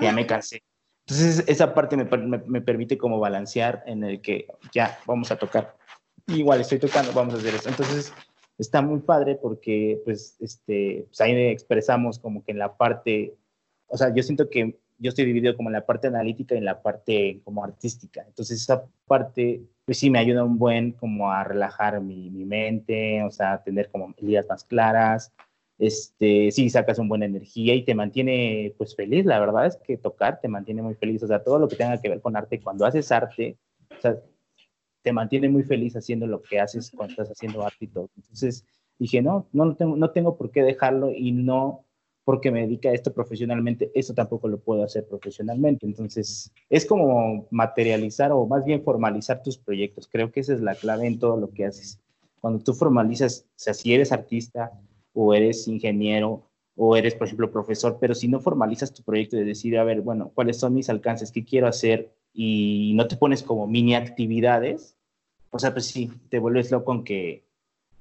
[0.01, 0.63] ya me cansé.
[1.05, 2.05] Entonces esa parte me,
[2.47, 5.75] me, permite como balancear en el que ya vamos a tocar.
[6.27, 7.69] Igual estoy tocando, vamos a hacer esto.
[7.69, 8.13] Entonces
[8.63, 13.35] está muy padre porque pues, este, pues ahí expresamos como que en la parte,
[13.87, 16.65] o sea, yo siento que yo estoy dividido como en la parte analítica y en
[16.65, 18.23] la parte como artística.
[18.25, 23.21] Entonces esa parte pues sí me ayuda un buen como a relajar mi, mi mente,
[23.23, 25.33] o sea, tener como ideas más claras,
[25.77, 29.97] este, sí sacas una buena energía y te mantiene pues feliz, la verdad es que
[29.97, 32.61] tocar te mantiene muy feliz, o sea, todo lo que tenga que ver con arte,
[32.61, 33.57] cuando haces arte,
[33.97, 34.17] o sea,
[35.03, 38.09] te mantiene muy feliz haciendo lo que haces cuando estás haciendo arte y todo.
[38.15, 38.65] Entonces
[38.97, 41.85] dije, no, no, no, tengo, por qué dejarlo y no
[42.23, 45.85] porque me dedica a esto profesionalmente, eso tampoco lo puedo hacer profesionalmente.
[45.85, 50.07] Entonces, es como materializar o más bien formalizar tus proyectos.
[50.09, 51.99] Creo que esa es la clave en todo lo que haces.
[52.39, 54.71] Cuando tú formalizas, o sea, si eres artista,
[55.13, 59.45] o eres ingeniero o eres, por ejemplo, profesor, pero si no formalizas tu proyecto de
[59.45, 61.31] decir, a ver, bueno, ¿cuáles son mis alcances?
[61.31, 62.11] ¿Qué quiero hacer?
[62.33, 64.97] Y no te pones como mini actividades,
[65.51, 67.45] o sea, pues sí, te vuelves loco aunque,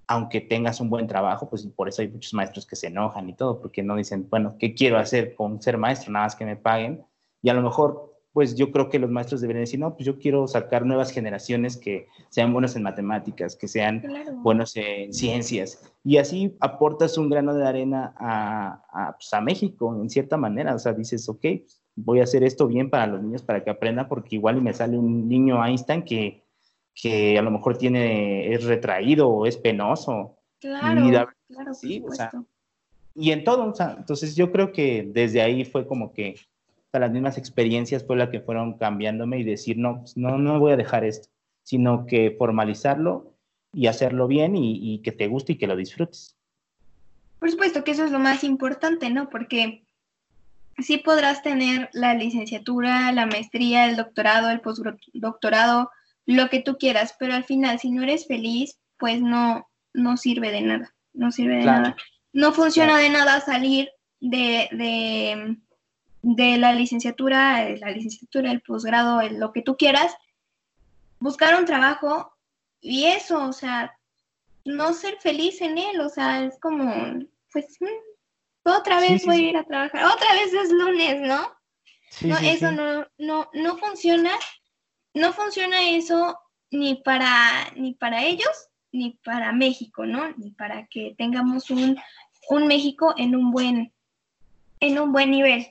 [0.07, 3.35] aunque tengas un buen trabajo, pues por eso hay muchos maestros que se enojan y
[3.35, 6.13] todo, porque no dicen, bueno, ¿qué quiero hacer con ser maestro?
[6.13, 7.05] Nada más que me paguen.
[7.43, 10.19] Y a lo mejor pues yo creo que los maestros deberían decir, no, pues yo
[10.19, 14.03] quiero sacar nuevas generaciones que sean buenos en matemáticas, que sean
[14.43, 15.83] buenos en ciencias.
[16.03, 20.75] Y así aportas un grano de arena a, a, pues, a, México, en cierta manera.
[20.75, 23.71] O sea, dices, ok, pues, voy a hacer esto bien para los niños, para que
[23.71, 26.45] aprendan, porque igual me sale un niño Einstein que,
[26.95, 30.39] que a lo mejor tiene, es retraído o es penoso.
[30.61, 32.31] Claro, claro, sí, o sea,
[33.15, 36.37] y en todo, o sea, entonces yo creo que desde ahí fue como que
[36.93, 40.73] las mismas experiencias fue la que fueron cambiándome y decir, no, pues, no, no voy
[40.73, 41.29] a dejar esto,
[41.63, 43.35] sino que formalizarlo
[43.73, 46.37] y hacerlo bien y, que te guste y que lo disfrutes.
[47.39, 49.31] Por supuesto que eso es lo más importante, ¿no?
[49.31, 49.85] Porque
[50.83, 55.91] sí podrás tener la licenciatura, la maestría, el doctorado, el postdoctorado,
[56.27, 60.51] lo que tú quieras, pero al final, si no eres feliz, pues no, no sirve
[60.51, 61.97] de nada, no sirve de nada.
[62.33, 63.91] No funciona de nada salir
[64.21, 65.57] de, de,
[66.23, 70.15] de la licenciatura, la licenciatura, el posgrado, lo que tú quieras,
[71.19, 72.33] buscar un trabajo
[72.81, 73.97] y eso, o sea,
[74.65, 76.93] no ser feliz en él, o sea, es como,
[77.53, 78.12] pues, mm,
[78.65, 81.51] otra vez voy a ir a trabajar, otra vez es lunes, ¿no?
[82.21, 84.33] no, eso no, no, no funciona,
[85.15, 86.39] no funciona eso
[86.71, 90.31] ni para, ni para ellos, ni para México, ¿no?
[90.37, 91.99] Ni para que tengamos un,
[92.49, 93.93] un México en un buen,
[94.81, 95.67] en un buen nivel.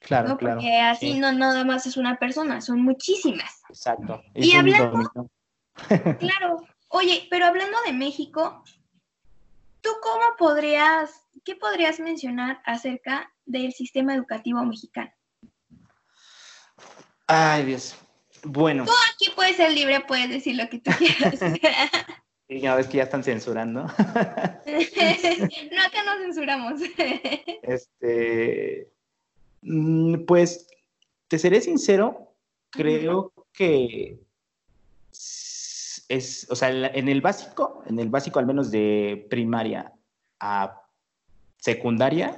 [0.00, 0.56] Claro, claro.
[0.56, 3.62] Porque así no nada más es una persona, son muchísimas.
[3.68, 4.22] Exacto.
[4.34, 5.10] y hablando,
[6.18, 8.64] claro, oye, pero hablando de México,
[9.80, 15.10] ¿tú cómo podrías, qué podrías mencionar acerca del sistema educativo mexicano?
[17.26, 17.96] Ay, Dios.
[18.42, 18.84] Bueno.
[18.84, 21.40] Tú aquí puedes ser libre, puedes decir lo que tú quieras.
[22.52, 23.82] Y ya ves que ya están censurando.
[23.84, 24.60] no, acá
[26.04, 26.80] no censuramos.
[27.62, 28.90] este,
[29.62, 30.68] Mm, pues,
[31.28, 32.34] te seré sincero,
[32.70, 34.20] creo que
[36.08, 39.92] es, o sea, en el básico, en el básico al menos de primaria
[40.40, 40.80] a
[41.60, 42.36] secundaria,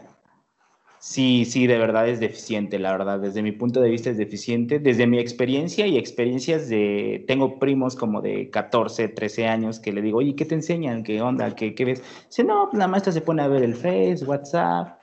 [0.99, 4.79] sí, sí, de verdad es deficiente, la verdad, desde mi punto de vista es deficiente,
[4.79, 10.03] desde mi experiencia y experiencias de, tengo primos como de 14, 13 años que le
[10.03, 11.03] digo, oye, ¿qué te enseñan?
[11.05, 11.55] ¿Qué onda?
[11.55, 12.03] ¿Qué, qué ves?
[12.27, 15.01] Dice, no, la maestra se pone a ver el Face, WhatsApp.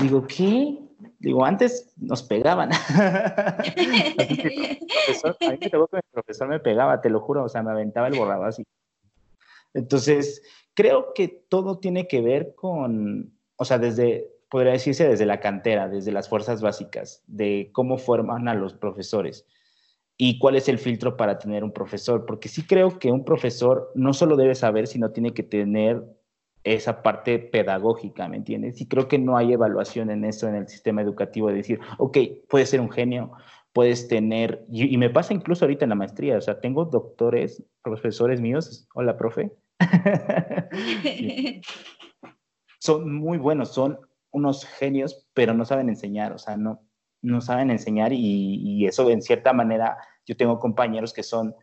[0.00, 0.78] Digo, ¿qué?
[1.18, 2.70] Digo, antes nos pegaban.
[2.88, 8.08] a mí me que mi profesor me pegaba, te lo juro, o sea, me aventaba
[8.08, 8.64] el borrado así.
[9.74, 10.42] Entonces,
[10.74, 15.88] creo que todo tiene que ver con, o sea, desde, podría decirse desde la cantera,
[15.88, 19.46] desde las fuerzas básicas, de cómo forman a los profesores
[20.16, 23.90] y cuál es el filtro para tener un profesor, porque sí creo que un profesor
[23.94, 26.02] no solo debe saber, sino tiene que tener
[26.64, 28.80] esa parte pedagógica, ¿me entiendes?
[28.80, 32.18] Y creo que no hay evaluación en eso en el sistema educativo de decir, ok,
[32.48, 33.32] puedes ser un genio,
[33.72, 38.40] puedes tener, y, me pasa incluso ahorita en la maestría, o sea, tengo doctores, profesores
[38.40, 39.50] míos, hola, profe.
[42.82, 44.00] son muy buenos, son
[44.32, 46.80] unos genios, pero no saben enseñar, o sea, no,
[47.20, 51.54] no saben enseñar y, y eso en cierta manera, yo tengo compañeros que son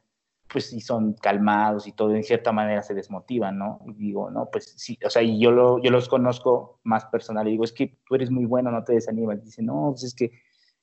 [0.48, 3.82] pues sí son calmados y todo, en cierta manera se desmotivan, ¿no?
[3.86, 7.48] Y digo, no, pues sí, o sea, y yo, lo, yo los conozco más personal
[7.48, 9.44] y digo, es que tú eres muy bueno, no te desanimas.
[9.44, 10.32] Dice, no, pues es que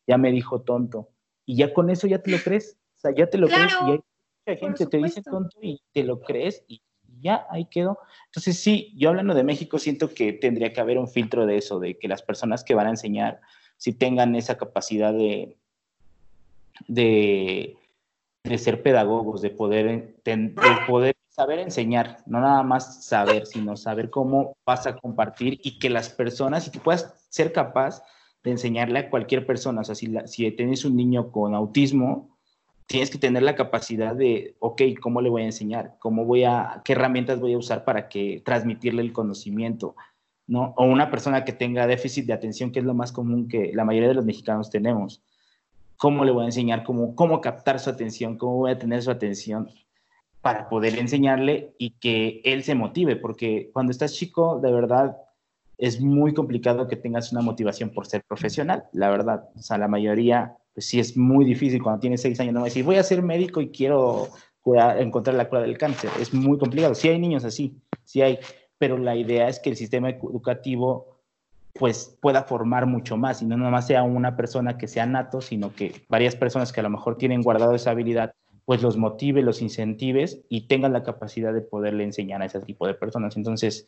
[0.06, 1.08] ya me dijo tonto.
[1.46, 3.90] Y ya con eso ya te lo crees, o sea, ya te lo crees y
[3.90, 6.80] hay mucha gente te dice tonto y te lo crees y
[7.20, 7.98] ya ahí quedó.
[8.26, 11.78] Entonces sí, yo hablando de México siento que tendría que haber un filtro de eso,
[11.78, 13.40] de que las personas que van a enseñar
[13.78, 15.58] si tengan esa capacidad de,
[16.88, 17.76] de
[18.48, 20.54] de ser pedagogos, de poder, de
[20.86, 25.90] poder saber enseñar, no nada más saber, sino saber cómo vas a compartir y que
[25.90, 28.02] las personas, y que puedas ser capaz
[28.42, 32.35] de enseñarle a cualquier persona, o sea, si, si tienes un niño con autismo,
[32.86, 35.96] tienes que tener la capacidad de, ok, ¿cómo le voy a enseñar?
[35.98, 39.96] ¿Cómo voy a, qué herramientas voy a usar para que transmitirle el conocimiento?
[40.46, 40.74] ¿no?
[40.76, 43.84] O una persona que tenga déficit de atención, que es lo más común que la
[43.84, 45.22] mayoría de los mexicanos tenemos
[45.96, 49.10] cómo le voy a enseñar, cómo, cómo captar su atención, cómo voy a tener su
[49.10, 49.70] atención
[50.40, 55.16] para poder enseñarle y que él se motive, porque cuando estás chico, de verdad,
[55.78, 59.48] es muy complicado que tengas una motivación por ser profesional, la verdad.
[59.56, 62.84] O sea, la mayoría, pues sí es muy difícil cuando tienes seis años, no decir,
[62.84, 64.28] voy a ser médico y quiero
[64.98, 66.10] encontrar la cura del cáncer.
[66.20, 66.94] Es muy complicado.
[66.94, 68.38] Sí hay niños así, sí hay,
[68.76, 71.16] pero la idea es que el sistema educativo
[71.72, 75.74] pues pueda formar mucho más y no nomás sea una persona que sea nato, sino
[75.74, 78.34] que varias personas que a lo mejor tienen guardado esa habilidad,
[78.66, 82.86] pues los motive, los incentives y tengan la capacidad de poderle enseñar a ese tipo
[82.86, 83.38] de personas.
[83.38, 83.86] Entonces,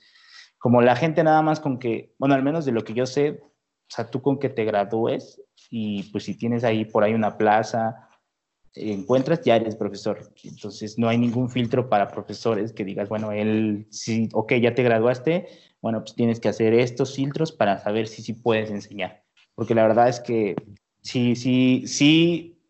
[0.56, 3.42] como la gente nada más con que, bueno, al menos de lo que yo sé,
[3.42, 7.36] o sea, tú con que te gradúes y pues si tienes ahí por ahí una
[7.36, 8.08] plaza,
[8.74, 10.32] encuentras, ya eres profesor.
[10.44, 14.82] Entonces, no hay ningún filtro para profesores que digas, bueno, él, sí, ok, ya te
[14.82, 15.48] graduaste,
[15.80, 19.24] bueno, pues tienes que hacer estos filtros para saber si sí puedes enseñar.
[19.54, 20.56] Porque la verdad es que
[21.02, 22.60] sí, sí, sí,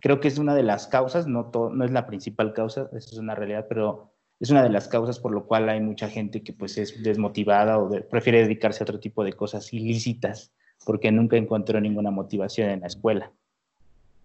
[0.00, 3.18] creo que es una de las causas, no, no es la principal causa, eso es
[3.18, 6.52] una realidad, pero es una de las causas por lo cual hay mucha gente que
[6.52, 10.52] pues es desmotivada o prefiere dedicarse a otro tipo de cosas ilícitas
[10.84, 13.32] porque nunca encontró ninguna motivación en la escuela.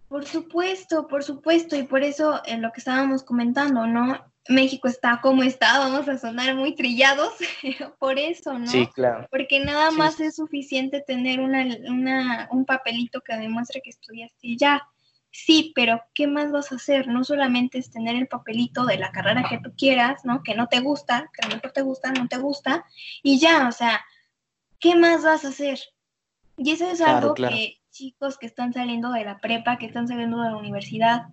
[0.08, 4.18] Por supuesto, por supuesto, y por eso en lo que estábamos comentando, ¿no?
[4.48, 7.34] México está como está, vamos a sonar muy trillados
[8.00, 8.66] por eso, ¿no?
[8.66, 9.28] Sí, claro.
[9.30, 14.82] Porque nada más es suficiente tener una, un papelito que demuestre que estudiaste y ya.
[15.30, 17.06] Sí, pero ¿qué más vas a hacer?
[17.06, 20.42] No solamente es tener el papelito de la carrera que tú quieras, ¿no?
[20.42, 22.84] Que no te gusta, que a lo mejor te gusta, no te gusta,
[23.22, 24.04] y ya, o sea,
[24.80, 25.78] ¿qué más vas a hacer?
[26.62, 30.42] Y eso es algo que chicos que están saliendo de la prepa, que están saliendo
[30.42, 31.28] de la universidad,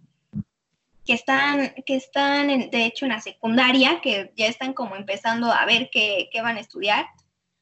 [1.06, 5.66] que están, que están de hecho en la secundaria, que ya están como empezando a
[5.66, 7.08] ver qué, van a estudiar,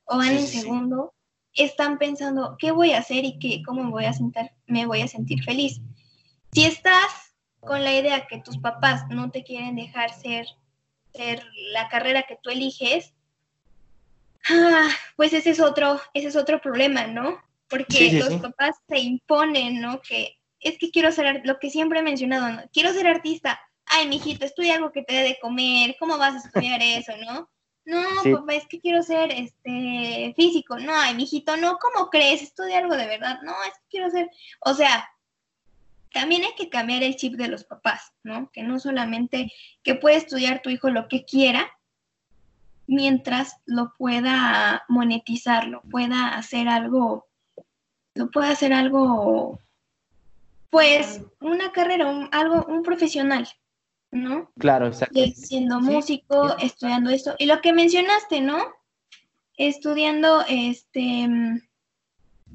[0.03, 1.15] o van en segundo,
[1.53, 5.01] están pensando qué voy a hacer y qué, cómo me voy, a sentar, me voy
[5.01, 5.81] a sentir feliz.
[6.51, 10.45] Si estás con la idea que tus papás no te quieren dejar ser,
[11.15, 13.15] ser la carrera que tú eliges,
[14.51, 17.43] ah, pues ese es otro, ese es otro problema, ¿no?
[17.69, 20.01] Porque los papás se imponen, ¿no?
[20.01, 22.63] Que es que quiero ser, lo que siempre he mencionado, ¿no?
[22.73, 23.59] quiero ser artista.
[23.85, 27.49] Ay, mijito, estudia algo que te dé de comer, ¿cómo vas a estudiar eso, no?
[27.85, 30.79] No, papá, es que quiero ser este físico.
[30.79, 32.41] No, ay, mijito, no, ¿cómo crees?
[32.41, 33.39] Estudia algo de verdad.
[33.43, 34.29] No, es que quiero ser,
[34.61, 35.07] o sea,
[36.11, 38.49] también hay que cambiar el chip de los papás, ¿no?
[38.51, 39.51] Que no solamente
[39.83, 41.69] que puede estudiar tu hijo lo que quiera,
[42.87, 47.27] mientras lo pueda monetizar, lo pueda hacer algo,
[48.15, 49.59] lo pueda hacer algo
[50.75, 53.47] pues una carrera, un, algo, un profesional,
[54.11, 54.51] ¿no?
[54.59, 55.21] Claro, exacto.
[55.33, 57.33] Siendo músico, estudiando esto.
[57.39, 58.73] Y lo que mencionaste, ¿no?
[59.55, 61.29] Estudiando, este,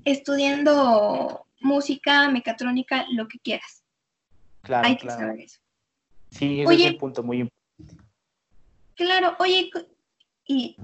[0.04, 3.84] estudiando música, mecatrónica, lo que quieras.
[4.60, 5.58] Claro, Hay que saber eso.
[6.30, 8.04] Sí, ese es un punto muy importante.
[8.96, 9.70] Claro, oye,
[10.44, 10.76] ¿y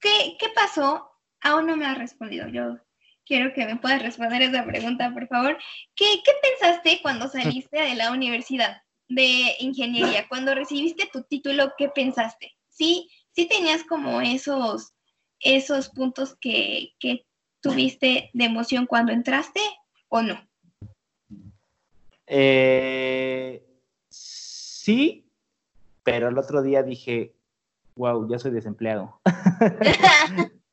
[0.00, 1.10] qué, qué pasó?
[1.40, 2.46] Aún no me ha respondido.
[2.48, 2.76] Yo
[3.24, 5.58] quiero que me puedas responder esa pregunta, por favor.
[5.94, 6.06] ¿Qué,
[6.42, 10.26] pensaste cuando saliste de la universidad de ingeniería?
[10.28, 12.52] Cuando recibiste tu título, ¿qué pensaste?
[12.68, 14.92] ¿Sí, sí tenías como esos,
[15.40, 17.26] esos puntos que, que
[17.60, 19.60] tuviste de emoción cuando entraste
[20.08, 20.40] o no?
[22.26, 23.64] Eh,
[24.08, 25.26] sí,
[26.02, 27.34] pero el otro día dije,
[27.96, 29.20] wow, ya soy desempleado.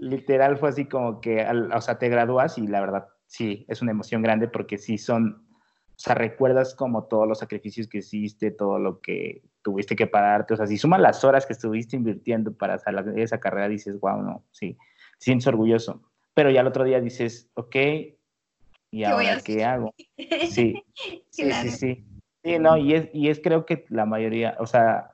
[0.00, 3.90] Literal fue así como que, o sea, te gradúas y la verdad, sí, es una
[3.90, 8.78] emoción grande porque sí son, o sea, recuerdas como todos los sacrificios que hiciste, todo
[8.78, 12.80] lo que tuviste que pararte, o sea, si suman las horas que estuviste invirtiendo para
[13.16, 14.76] esa carrera, dices, wow, no, sí,
[15.18, 16.02] sientes orgulloso.
[16.32, 17.76] Pero ya el otro día dices, ok,
[18.90, 19.94] ¿y ahora qué hago?
[20.50, 20.82] Sí,
[21.30, 22.04] sí, sí, sí.
[22.42, 25.12] Sí, no, y es, y es creo que la mayoría, o sea,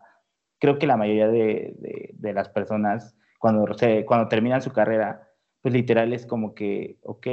[0.59, 3.17] creo que la mayoría de, de, las personas
[4.07, 5.29] cuando, terminan su carrera,
[5.63, 7.27] pues literal es como que, ok,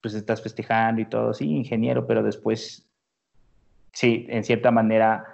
[0.00, 2.88] pues estás festejando y todo, sí, ingeniero, pero después,
[3.92, 5.24] sí, en cierta manera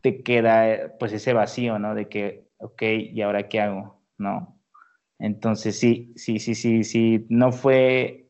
[0.00, 1.94] te queda pues ese vacío, ¿no?
[1.94, 4.00] De que, ok, ¿y ahora qué hago?
[4.18, 4.58] ¿No?
[5.18, 8.24] Entonces sí, sí, sí, sí, sí, no fue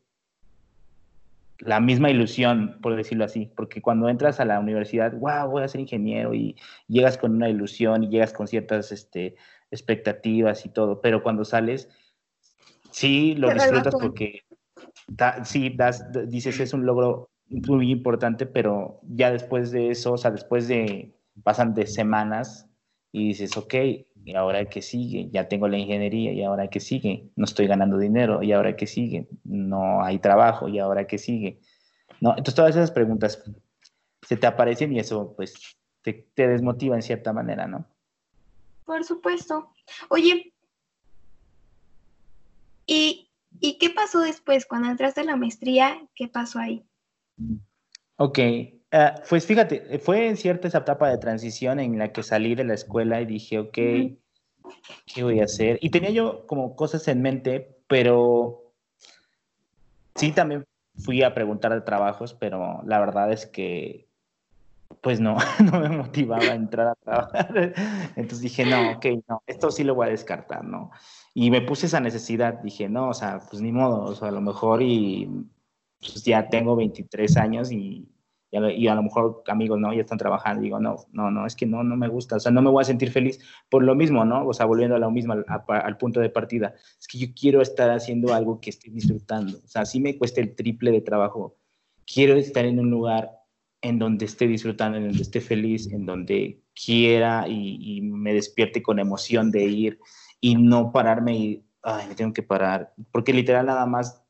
[1.59, 5.67] la misma ilusión, por decirlo así, porque cuando entras a la universidad, wow, voy a
[5.67, 6.55] ser ingeniero y
[6.87, 9.35] llegas con una ilusión y llegas con ciertas este,
[9.71, 11.89] expectativas y todo, pero cuando sales,
[12.91, 14.41] sí lo disfrutas porque
[15.43, 20.31] sí, das, dices es un logro muy importante, pero ya después de eso, o sea,
[20.31, 22.69] después de, pasan de semanas
[23.11, 23.73] y dices, ok,
[24.25, 27.97] y ahora que sigue, ya tengo la ingeniería y ahora que sigue, no estoy ganando
[27.97, 31.59] dinero y ahora que sigue, no hay trabajo y ahora que sigue.
[32.21, 33.43] No, entonces todas esas preguntas
[34.23, 37.87] se te aparecen y eso pues te, desmotiva en cierta manera, ¿no?
[38.85, 39.71] Por supuesto.
[40.09, 40.53] Oye,
[42.85, 43.29] ¿y,
[43.59, 46.07] ¿y qué pasó después cuando entraste a la maestría?
[46.13, 46.85] ¿Qué pasó ahí?
[48.17, 48.71] Ok, eh,
[49.27, 52.75] pues fíjate, fue en cierta esa etapa de transición en la que salí de la
[52.75, 55.79] escuela y dije, ok, ¿qué voy a hacer?
[55.81, 58.73] Y tenía yo como cosas en mente, pero
[60.15, 60.63] sí también
[60.97, 64.04] fui a preguntar de trabajos, pero la verdad es que
[65.05, 65.37] pues no,
[65.71, 67.73] no me motivaba a entrar a trabajar.
[68.15, 70.89] Entonces dije, no, ok, no, esto sí lo voy a descartar, ¿no?
[71.35, 74.31] Y me puse esa necesidad, dije, no, o sea, pues ni modo, o sea, a
[74.31, 75.29] lo mejor y
[75.99, 78.09] pues ya tengo 23 años y
[78.51, 79.93] y a, lo mejor amigos, ¿no?
[79.93, 82.51] Ya están trabajando, digo, no, no, no, es que no, no me gusta, o sea,
[82.51, 83.39] no me voy a sentir feliz
[83.69, 84.47] por lo mismo, ¿no?
[84.47, 85.35] O sea, volviendo a lo mismo,
[85.67, 89.67] al, punto de partida, es que yo quiero estar haciendo algo que esté disfrutando, o
[89.67, 91.57] sea, si me cuesta el triple de trabajo,
[92.05, 93.44] quiero estar en un lugar
[93.85, 98.97] en donde esté disfrutando, en donde esté feliz, en donde quiera y, me despierte con
[98.97, 99.99] emoción de ir
[100.41, 104.23] y no pararme y, ay, me tengo que parar, porque literal nada más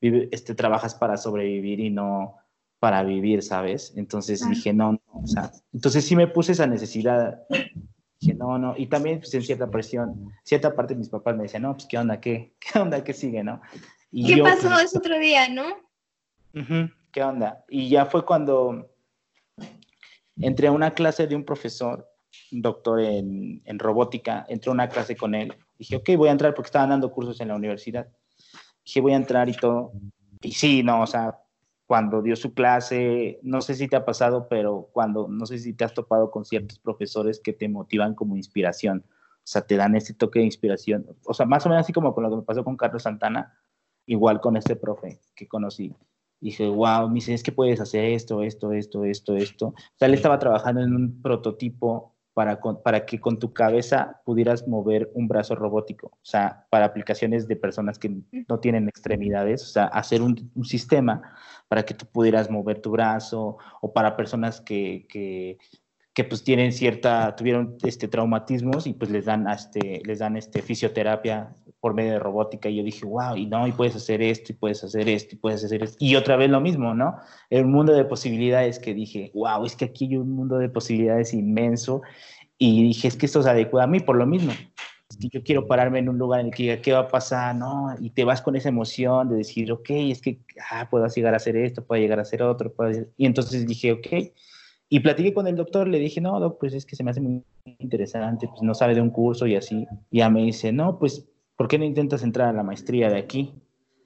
[0.00, 2.36] vive, este, trabajas para sobrevivir y no
[2.78, 3.92] para vivir, ¿sabes?
[3.96, 7.42] Entonces dije, no, no, o sea, entonces sí me puse esa necesidad.
[8.20, 11.42] Dije, no, no, y también pues, en cierta presión, cierta parte de mis papás me
[11.42, 13.60] decían, no, pues qué onda, qué, qué onda, qué sigue, ¿no?
[14.12, 15.64] Y ¿Qué pasó pues, ese otro día, no?
[17.12, 17.64] ¿Qué onda?
[17.68, 18.89] Y ya fue cuando
[20.40, 22.08] entré a una clase de un profesor,
[22.50, 25.54] doctor en, en robótica, entré a una clase con él.
[25.78, 28.08] Dije, ok, voy a entrar porque estaban dando cursos en la universidad.
[28.84, 29.92] Dije, voy a entrar y todo.
[30.42, 31.38] Y sí, no, o sea,
[31.90, 35.72] cuando dio su clase, no sé si te ha pasado, pero cuando, no sé si
[35.72, 39.96] te has topado con ciertos profesores que te motivan como inspiración, o sea, te dan
[39.96, 42.42] ese toque de inspiración, o sea, más o menos así como con lo que me
[42.42, 43.58] pasó con Carlos Santana,
[44.06, 45.92] igual con este profe que conocí.
[46.40, 49.66] Dije, wow, me dice, es que puedes hacer esto, esto, esto, esto, esto.
[49.68, 54.66] O sea, él estaba trabajando en un prototipo para, para que con tu cabeza pudieras
[54.66, 59.66] mover un brazo robótico, o sea, para aplicaciones de personas que no tienen extremidades, o
[59.66, 61.34] sea, hacer un, un sistema
[61.68, 65.58] para que tú pudieras mover tu brazo o para personas que, que,
[66.14, 70.62] que pues tienen cierta, tuvieron este traumatismos y pues les dan, este, les dan este
[70.62, 74.52] fisioterapia por medio de robótica y yo dije, wow, y no, y puedes hacer esto,
[74.52, 75.96] y puedes hacer esto, y puedes hacer esto.
[75.98, 77.16] Y otra vez lo mismo, ¿no?
[77.48, 81.32] El mundo de posibilidades que dije, wow, es que aquí hay un mundo de posibilidades
[81.34, 82.02] inmenso
[82.58, 84.52] y dije, es que esto se adecua a mí por lo mismo
[85.18, 87.54] yo quiero pararme en un lugar en el que diga, ¿qué va a pasar?
[87.54, 87.94] ¿No?
[88.00, 91.38] Y te vas con esa emoción de decir, ok, es que ah, puedo llegar a
[91.38, 92.72] hacer esto, puedo llegar a hacer otro.
[93.16, 94.32] Y entonces dije, ok.
[94.88, 97.20] Y platiqué con el doctor, le dije, no, doc, pues es que se me hace
[97.20, 97.44] muy
[97.78, 99.86] interesante, pues no sabe de un curso y así.
[100.10, 101.28] Y ya me dice, no, pues,
[101.60, 103.52] ¿por qué no intentas entrar a la maestría de aquí?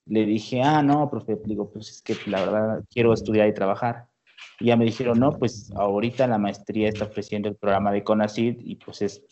[0.07, 4.07] Le dije, ah, no, profe, digo, pues es que la verdad quiero estudiar y trabajar.
[4.59, 8.59] Y ya me dijeron, no, pues ahorita la maestría está ofreciendo el programa de CONACYT
[8.61, 9.23] y pues es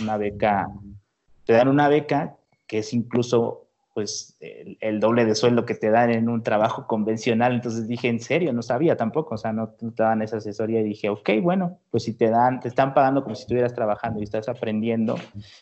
[0.00, 0.66] una beca
[1.44, 2.34] te dan una beca
[2.66, 7.54] que es incluso pues el, doble de sueldo que te dan en un trabajo convencional.
[7.54, 10.84] Entonces dije, en serio, no sabía tampoco, o sea, no, te dan esa asesoría y
[10.84, 14.24] dije, ok, bueno, pues si te dan, te están pagando como si estuvieras trabajando y
[14.24, 15.14] estás aprendiendo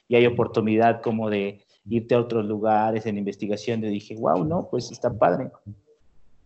[0.08, 4.68] y hay oportunidad como de irte a otros lugares en investigación, yo dije, wow, no,
[4.70, 5.50] pues está padre.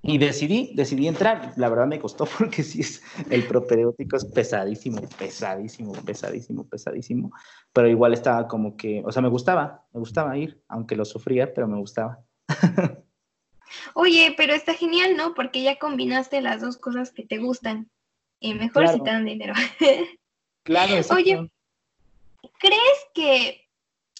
[0.05, 1.53] Y decidí, decidí entrar.
[1.57, 7.33] La verdad me costó porque sí, es, el propedéutico es pesadísimo, pesadísimo, pesadísimo, pesadísimo.
[7.73, 11.55] Pero igual estaba como que, o sea, me gustaba, me gustaba ir, aunque lo sufría,
[11.55, 12.19] pero me gustaba.
[13.95, 15.35] Oye, pero está genial, ¿no?
[15.35, 17.89] Porque ya combinaste las dos cosas que te gustan.
[18.41, 19.55] Y mejor si te dan dinero.
[20.65, 21.49] claro, Oye,
[22.59, 23.62] ¿crees que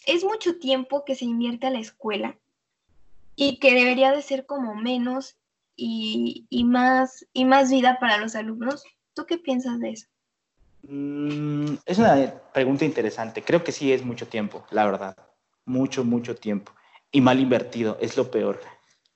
[0.07, 2.37] es mucho tiempo que se invierte a la escuela?
[3.37, 5.37] Y que debería de ser como menos
[5.77, 8.85] y, más, y más vida para los alumnos.
[9.15, 10.07] ¿Tú qué piensas de eso?
[10.83, 13.43] Mm, es una pregunta interesante.
[13.43, 15.17] Creo que sí es mucho tiempo, la verdad.
[15.65, 16.73] Mucho, mucho tiempo.
[17.11, 18.61] Y mal invertido, es lo peor.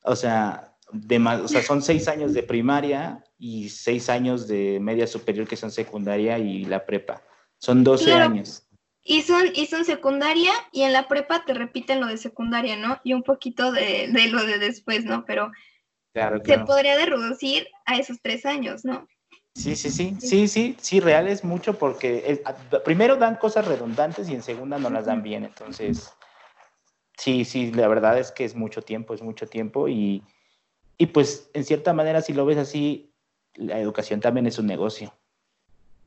[0.02, 4.78] O sea, de más, o sea, son seis años de primaria y seis años de
[4.80, 7.22] media superior que son secundaria y la prepa.
[7.58, 8.65] Son 12 años.
[9.08, 13.00] Y son, y son secundaria y en la prepa te repiten lo de secundaria, ¿no?
[13.04, 15.24] Y un poquito de, de lo de después, ¿no?
[15.24, 15.52] Pero
[16.44, 19.06] se podría reducir a esos tres años, ¿no?
[19.54, 22.42] Sí, sí, sí, sí, sí, sí, real es mucho porque
[22.84, 26.12] primero dan cosas redundantes y en segunda no las dan bien, entonces,
[27.16, 30.22] sí, sí, la verdad es que es mucho tiempo, es mucho tiempo y,
[30.98, 33.14] y pues en cierta manera si lo ves así,
[33.54, 35.14] la educación también es un negocio.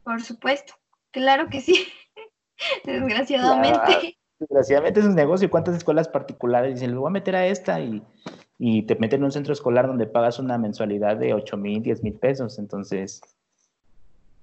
[0.04, 0.76] Por supuesto,
[1.10, 1.88] claro que sí,
[2.86, 4.18] desgraciadamente.
[4.39, 8.03] desgraciadamente es un negocio, ¿cuántas escuelas particulares dicen, lo voy a meter a esta y
[8.62, 12.03] y te meten en un centro escolar donde pagas una mensualidad de 8 mil, 10
[12.03, 12.60] mil pesos.
[12.60, 13.22] Entonces,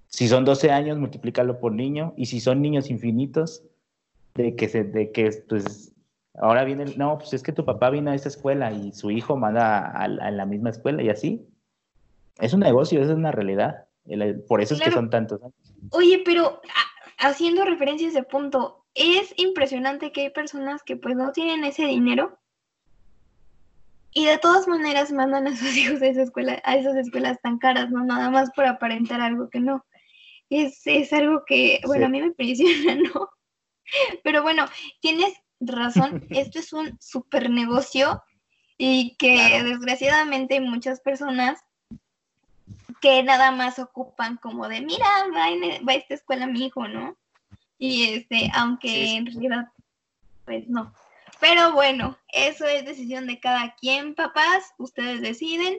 [0.08, 2.14] si son 12 años, multiplícalo por niño.
[2.16, 3.62] Y si son niños infinitos,
[4.34, 5.92] de que, se, de que pues,
[6.34, 9.36] ahora viene, no, pues es que tu papá vino a esa escuela y su hijo
[9.36, 11.46] manda a, la misma escuela y así.
[12.38, 13.84] Es un negocio, es una realidad.
[14.48, 15.74] Por eso es que son tantos años.
[15.90, 16.62] Oye, pero
[17.18, 21.84] haciendo referencia a ese punto, es impresionante que hay personas que pues no tienen ese
[21.86, 22.38] dinero
[24.16, 27.58] y de todas maneras mandan a sus hijos a, esa escuela, a esas escuelas tan
[27.58, 28.02] caras, ¿no?
[28.02, 29.84] Nada más por aparentar algo que no.
[30.48, 33.28] Es, es algo que, bueno, a mí me impresiona, ¿no?
[34.24, 34.64] Pero bueno,
[35.00, 38.22] tienes razón, esto es un super negocio
[38.78, 41.60] y que desgraciadamente muchas personas
[43.06, 45.46] que nada más ocupan como de, mira, va,
[45.86, 47.16] va a esta escuela mi hijo, ¿no?
[47.78, 49.68] Y este, aunque en realidad,
[50.44, 50.92] pues no.
[51.38, 54.72] Pero bueno, eso es decisión de cada quien, papás.
[54.78, 55.78] Ustedes deciden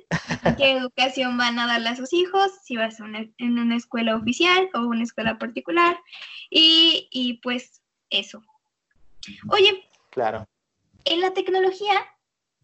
[0.55, 3.07] qué educación van a darle a sus hijos, si va a ser
[3.38, 5.99] en una escuela oficial o una escuela particular.
[6.49, 8.41] Y, y pues eso.
[9.49, 9.84] Oye.
[10.11, 10.47] Claro.
[11.03, 12.05] En la tecnología,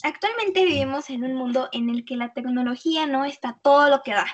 [0.03, 4.13] actualmente vivimos en un mundo en el que la tecnología no está todo lo que
[4.13, 4.25] da.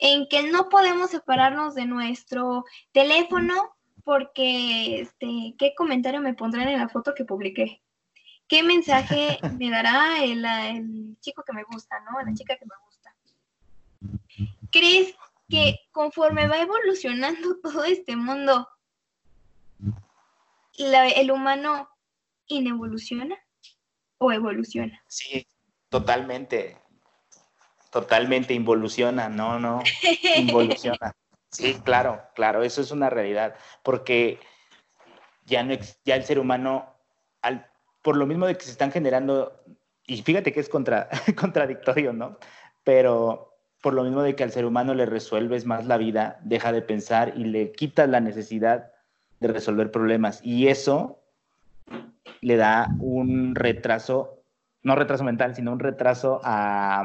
[0.00, 6.80] En que no podemos separarnos de nuestro teléfono porque, este, ¿qué comentario me pondrán en
[6.80, 7.82] la foto que publiqué?
[8.48, 12.20] ¿Qué mensaje me dará el, chico que me gusta, ¿no?
[12.20, 13.14] La chica que me gusta.
[14.72, 15.14] ¿Crees
[15.48, 18.68] que conforme va evolucionando todo este mundo,
[20.76, 21.88] el humano
[22.46, 23.36] inevoluciona
[24.18, 25.00] o evoluciona?
[25.06, 25.46] Sí,
[25.88, 26.80] totalmente.
[27.90, 29.82] Totalmente involuciona, no, no,
[30.36, 31.14] involuciona.
[31.52, 34.38] Sí, claro, claro, eso es una realidad, porque
[35.46, 35.74] ya, no,
[36.04, 36.94] ya el ser humano,
[37.42, 37.66] al,
[38.02, 39.60] por lo mismo de que se están generando,
[40.06, 42.38] y fíjate que es contra, contradictorio, ¿no?
[42.84, 43.50] Pero
[43.82, 46.82] por lo mismo de que al ser humano le resuelves más la vida, deja de
[46.82, 48.92] pensar y le quitas la necesidad
[49.40, 50.40] de resolver problemas.
[50.44, 51.20] Y eso
[52.42, 54.44] le da un retraso,
[54.82, 57.04] no retraso mental, sino un retraso a,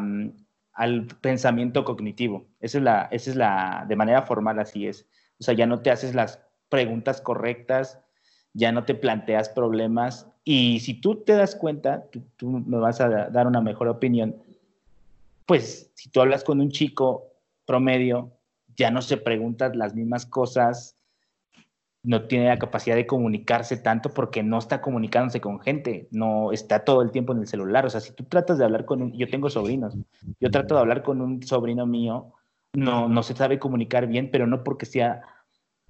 [0.75, 2.45] al pensamiento cognitivo.
[2.59, 5.07] Esa es la, esa es la, de manera formal así es.
[5.39, 7.99] O sea, ya no te haces las preguntas correctas,
[8.53, 12.05] ya no te planteas problemas y si tú te das cuenta,
[12.37, 14.35] tú, me vas a dar una mejor opinión,
[15.45, 17.33] pues si tú hablas con un chico
[17.65, 18.31] promedio,
[18.75, 20.94] ya no se preguntan las mismas cosas,
[22.05, 26.85] no tiene la capacidad de comunicarse tanto porque no está comunicándose con gente, no está
[26.85, 27.85] todo el tiempo en el celular.
[27.85, 29.97] O sea, si tú tratas de hablar con un, yo tengo sobrinos,
[30.39, 32.33] yo trato de hablar con un sobrino mío,
[32.73, 35.21] no, no se sabe comunicar bien, pero no porque sea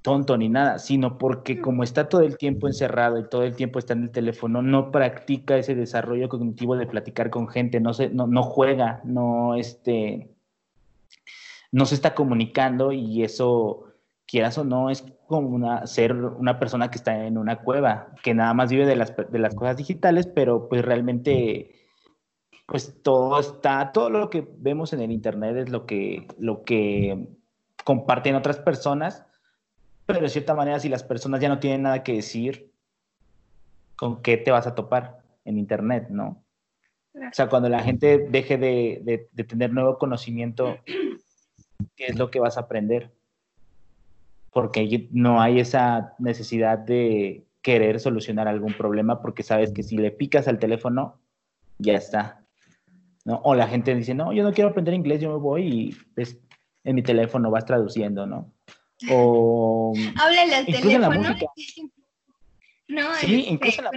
[0.01, 3.79] tonto ni nada, sino porque como está todo el tiempo encerrado y todo el tiempo
[3.79, 8.09] está en el teléfono, no practica ese desarrollo cognitivo de platicar con gente, no, se,
[8.09, 10.29] no, no juega, no, este,
[11.71, 13.94] no se está comunicando y eso
[14.35, 18.33] quieras o no, es como una, ser una persona que está en una cueva, que
[18.33, 21.87] nada más vive de las, de las cosas digitales, pero pues realmente,
[22.65, 27.29] pues todo está, todo lo que vemos en el Internet es lo que, lo que
[27.85, 29.25] comparten otras personas,
[30.05, 32.73] pero de cierta manera si las personas ya no tienen nada que decir,
[33.95, 36.43] ¿con qué te vas a topar en Internet, no?
[37.13, 40.75] O sea, cuando la gente deje de, de tener nuevo conocimiento,
[41.95, 43.14] ¿qué es lo que vas a aprender?
[44.55, 50.11] Porque no hay esa necesidad de querer solucionar algún problema porque sabes que si le
[50.11, 51.19] picas al teléfono,
[51.77, 52.41] ya está.
[53.25, 53.41] ¿no?
[53.43, 56.39] O la gente dice, no, yo no quiero aprender inglés, yo me voy y pues,
[56.85, 58.49] en mi teléfono vas traduciendo, ¿no?
[59.11, 59.93] O...
[60.23, 60.99] Háblale al teléfono.
[60.99, 61.45] la música.
[62.87, 63.91] No, sí, este, incluso la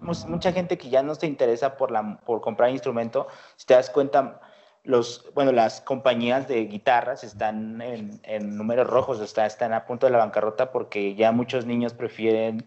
[0.00, 3.74] mucha, mucha, gente que ya no se interesa por, la, por comprar instrumento, si te
[3.74, 4.40] das cuenta,
[4.84, 10.12] los, bueno, las compañías de guitarras están en, números rojos, está, están a punto de
[10.12, 12.66] la bancarrota porque ya muchos niños prefieren,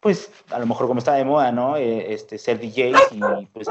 [0.00, 1.76] pues, a lo mejor como está de moda, ¿no?
[1.76, 3.68] Eh, este, ser DJs y pues,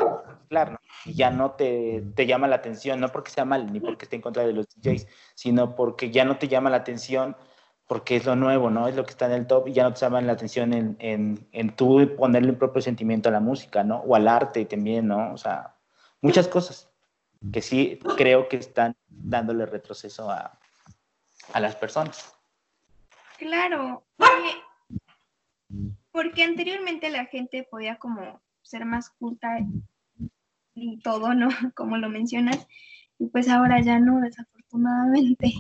[0.50, 4.06] claro, Y ya no te, te, llama la atención, no porque sea mal ni porque
[4.06, 7.36] esté en contra de los DJs, sino porque ya no te llama la atención
[7.88, 8.88] porque es lo nuevo, ¿no?
[8.88, 10.96] Es lo que está en el top y ya no te llama la atención en,
[11.00, 14.00] en, en tú ponerle un propio sentimiento a la música, ¿no?
[14.00, 15.34] O al arte también, ¿no?
[15.34, 15.76] O sea,
[16.22, 16.95] muchas cosas
[17.52, 20.60] que sí creo que están dándole retroceso a,
[21.60, 22.34] las personas.
[23.38, 24.04] Claro,
[26.12, 29.60] porque, anteriormente la gente podía como ser más culta
[30.74, 31.50] y todo, ¿no?
[31.76, 32.68] Como lo mencionas,
[33.20, 35.54] y pues ahora ya no, desafortunadamente.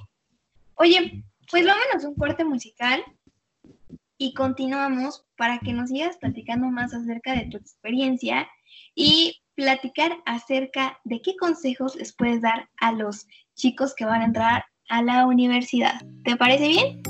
[0.75, 3.03] Oye, pues vámonos un corte musical
[4.17, 8.47] y continuamos para que nos sigas platicando más acerca de tu experiencia
[8.93, 14.25] y platicar acerca de qué consejos les puedes dar a los chicos que van a
[14.25, 16.01] entrar a la universidad.
[16.23, 17.01] ¿Te parece bien?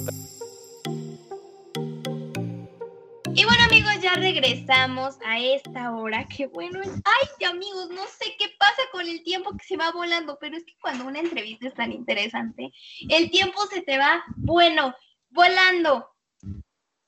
[3.37, 6.25] Y bueno amigos, ya regresamos a esta hora.
[6.25, 6.79] Qué bueno.
[6.81, 10.63] Ay amigos, no sé qué pasa con el tiempo que se va volando, pero es
[10.63, 12.71] que cuando una entrevista es tan interesante,
[13.09, 14.95] el tiempo se te va, bueno,
[15.31, 16.09] volando.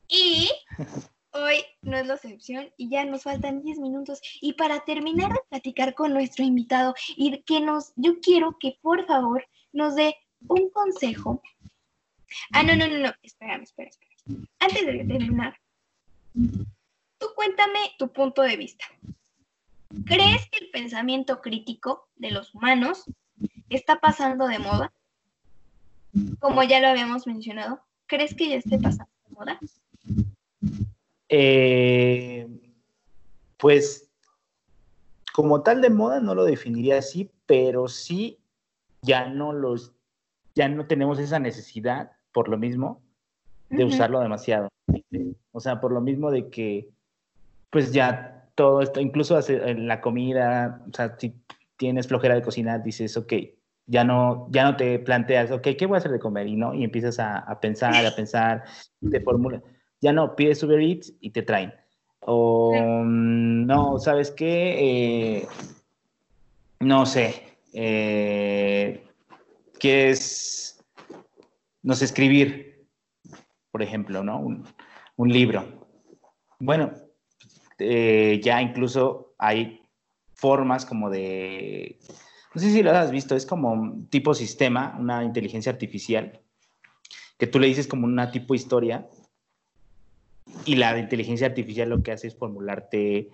[0.10, 0.52] Y
[1.32, 4.22] Hoy no es la excepción y ya nos faltan 10 minutos.
[4.42, 9.06] Y para terminar de platicar con nuestro invitado y que nos, yo quiero que por
[9.06, 10.16] favor nos dé
[10.48, 11.42] un consejo.
[12.52, 14.12] Ah, no, no, no, no, espérame, espera, espera.
[14.60, 15.58] Antes de terminar,
[16.34, 18.86] tú cuéntame tu punto de vista.
[20.06, 23.06] ¿Crees que el pensamiento crítico de los humanos
[23.70, 24.94] está pasando de moda?
[26.40, 29.60] Como ya lo habíamos mencionado, ¿crees que ya esté pasando de moda?
[31.30, 32.48] Eh,
[33.58, 34.10] pues
[35.34, 38.40] como tal de moda no lo definiría así, pero sí
[39.02, 39.94] ya no los,
[40.56, 43.02] ya no tenemos esa necesidad por lo mismo
[43.70, 44.70] de usarlo demasiado.
[45.52, 46.90] O sea, por lo mismo de que
[47.70, 51.36] pues ya todo esto, incluso en la comida, o sea, si
[51.78, 53.34] tienes flojera de cocinar, dices, ok,
[53.86, 56.48] ya no, ya no te planteas, ok, ¿qué voy a hacer de comer?
[56.48, 58.64] Y no, y empiezas a, a pensar, a pensar,
[59.12, 59.62] te formulas
[60.02, 61.74] ya no, pides Uber Eats y te traen.
[62.22, 65.38] O mm, no, ¿sabes qué?
[65.40, 65.48] Eh,
[66.80, 67.44] no sé.
[67.74, 69.04] Eh,
[69.80, 70.84] quieres,
[71.84, 72.88] no sé, escribir,
[73.72, 74.40] por ejemplo, ¿no?
[74.40, 75.88] Un, libro.
[76.60, 76.92] Bueno,
[77.80, 79.82] eh, ya incluso hay
[80.34, 82.00] formas como de,
[82.54, 86.40] no sé si lo has visto, es como un tipo sistema, una inteligencia artificial,
[87.38, 89.08] que tú le dices como una tipo historia
[90.66, 93.30] y la inteligencia artificial lo que hace es formularte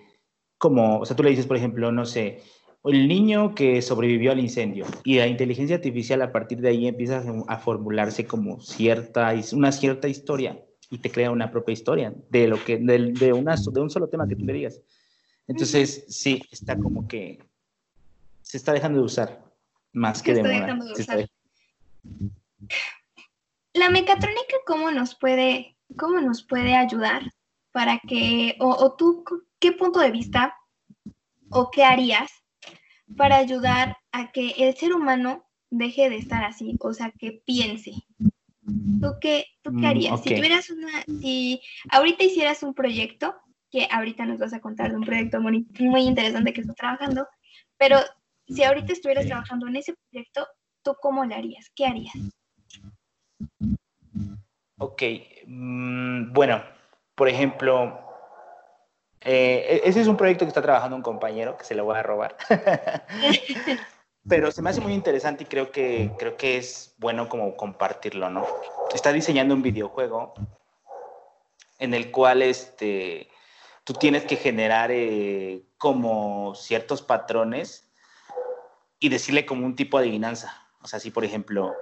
[0.57, 2.41] como, o sea, tú le dices, por ejemplo, no sé,
[2.85, 7.23] el niño que sobrevivió al incendio y la inteligencia artificial a partir de ahí empieza
[7.47, 12.63] a formularse como cierta, una cierta historia y te crea una propia historia de lo
[12.63, 14.81] que, de, de, una, de un solo tema que tú le digas.
[15.47, 17.39] Entonces, sí, está como que
[18.41, 19.43] se está dejando de usar
[19.91, 20.77] más que de moda.
[23.73, 27.23] La mecatrónica, ¿cómo nos puede ¿cómo nos puede ayudar
[27.71, 29.23] para que, o, tú,
[29.59, 30.55] qué punto de vista
[31.49, 32.31] o qué harías
[33.17, 37.91] para ayudar a que el ser humano deje de estar así, o sea, que piense?
[39.01, 40.21] ¿Tú qué, tú qué mm, harías?
[40.21, 43.35] Si tuvieras una, si ahorita hicieras un proyecto,
[43.69, 47.27] que ahorita nos vas a contar de un proyecto muy, muy interesante que estás trabajando,
[47.77, 47.97] pero
[48.47, 50.47] si ahorita estuvieras trabajando en ese proyecto,
[50.83, 51.71] ¿tú cómo lo harías?
[51.75, 52.13] ¿Qué harías?
[54.83, 55.01] Ok,
[55.45, 56.61] mm, bueno,
[57.15, 57.99] por ejemplo,
[59.21, 61.97] eh, e-, ese es un proyecto que está trabajando un compañero que se lo voy
[61.97, 62.35] a robar.
[64.27, 68.29] pero se me hace muy interesante y creo que, creo que es bueno como compartirlo,
[68.29, 68.45] ¿no?
[68.93, 70.33] Está diseñando un videojuego
[71.79, 73.29] en el cual este,
[73.85, 77.89] tú tienes que generar eh, como ciertos patrones
[78.99, 80.67] y decirle como un tipo de adivinanza.
[80.81, 81.73] O sea, si por ejemplo,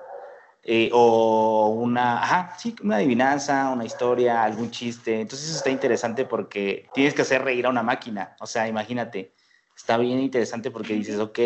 [0.63, 5.21] eh, o una, ajá, sí, una adivinanza, una historia, algún chiste.
[5.21, 8.35] Entonces eso está interesante porque tienes que hacer reír a una máquina.
[8.39, 9.33] O sea, imagínate,
[9.75, 11.39] está bien interesante porque dices, ok,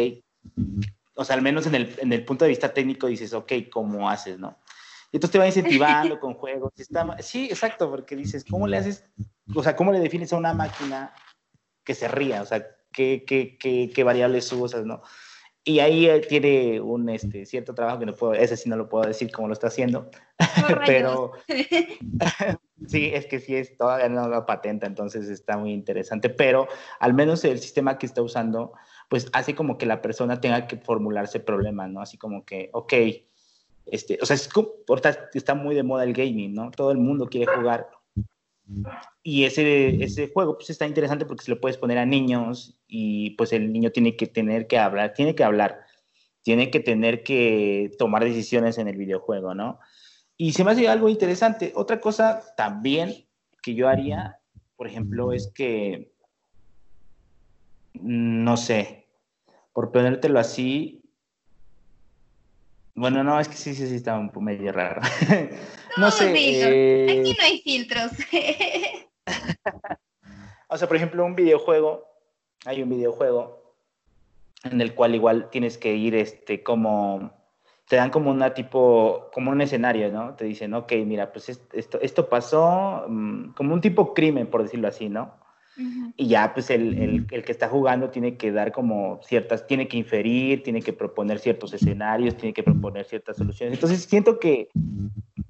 [1.16, 4.10] o sea, al menos en el, en el punto de vista técnico dices, ok, ¿cómo
[4.10, 4.60] haces, no?
[5.12, 6.74] Y entonces te va incentivando con juegos.
[6.76, 9.06] Está, sí, exacto, porque dices, ¿cómo le haces,
[9.56, 11.14] o sea, cómo le defines a una máquina
[11.86, 12.42] que se ría?
[12.42, 15.02] O sea, ¿qué, qué, qué, qué variables usas, no?
[15.68, 19.08] Y ahí tiene un este, cierto trabajo que no puedo, ese sí no lo puedo
[19.08, 20.12] decir cómo lo está haciendo,
[20.86, 21.32] pero
[22.88, 26.68] sí, es que sí, es, todavía no lo patenta, entonces está muy interesante, pero
[27.00, 28.74] al menos el sistema que está usando,
[29.10, 32.00] pues hace como que la persona tenga que formularse problemas, ¿no?
[32.00, 32.94] Así como que, ok,
[33.88, 34.50] este, o sea, es,
[35.34, 36.70] está muy de moda el gaming, ¿no?
[36.70, 37.90] Todo el mundo quiere jugar
[39.22, 43.32] y ese, ese juego pues está interesante porque se lo puedes poner a niños y
[43.32, 45.82] pues el niño tiene que tener que hablar, tiene que hablar,
[46.42, 49.80] tiene que tener que tomar decisiones en el videojuego, ¿no?
[50.38, 51.72] Y se me hace algo interesante.
[51.76, 53.26] Otra cosa también
[53.62, 54.40] que yo haría,
[54.76, 56.12] por ejemplo, es que,
[57.94, 59.08] no sé,
[59.74, 61.02] por ponértelo así,
[62.96, 65.02] bueno, no, es que sí, sí, sí, está un medio raro.
[65.98, 66.34] no, sé.
[66.36, 68.12] Eh, Aquí no hay filtros.
[70.68, 72.06] o sea, por ejemplo, un videojuego,
[72.66, 73.76] hay un videojuego
[74.64, 77.32] en el cual igual tienes que ir, este, como,
[77.88, 80.36] te dan como una tipo, como un escenario, ¿no?
[80.36, 84.88] Te dicen, ok, mira, pues esto, esto pasó, mm, como un tipo crimen, por decirlo
[84.88, 85.34] así, ¿no?
[86.16, 89.90] Y ya, pues el, el, el, que está jugando tiene que dar como ciertas, tiene
[89.90, 93.74] que inferir, tiene que proponer ciertos escenarios, tiene que proponer ciertas soluciones.
[93.74, 94.70] Entonces, siento que,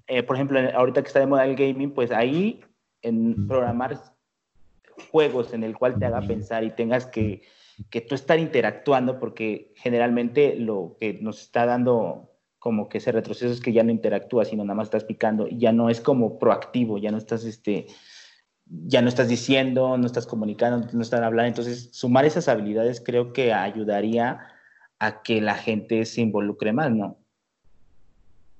[0.07, 2.61] eh, por ejemplo, ahorita que está de moda el gaming, pues ahí
[3.01, 4.01] en programar
[5.11, 7.41] juegos en el cual te haga pensar y tengas que,
[7.89, 13.53] que tú estar interactuando, porque generalmente lo que nos está dando como que ese retroceso
[13.53, 16.39] es que ya no interactúas, sino nada más estás picando, y ya no es como
[16.39, 17.87] proactivo, ya no estás este,
[18.65, 21.47] ya no estás diciendo, no estás comunicando, no estás hablando.
[21.47, 24.47] Entonces, sumar esas habilidades creo que ayudaría
[24.99, 27.17] a que la gente se involucre más, ¿no?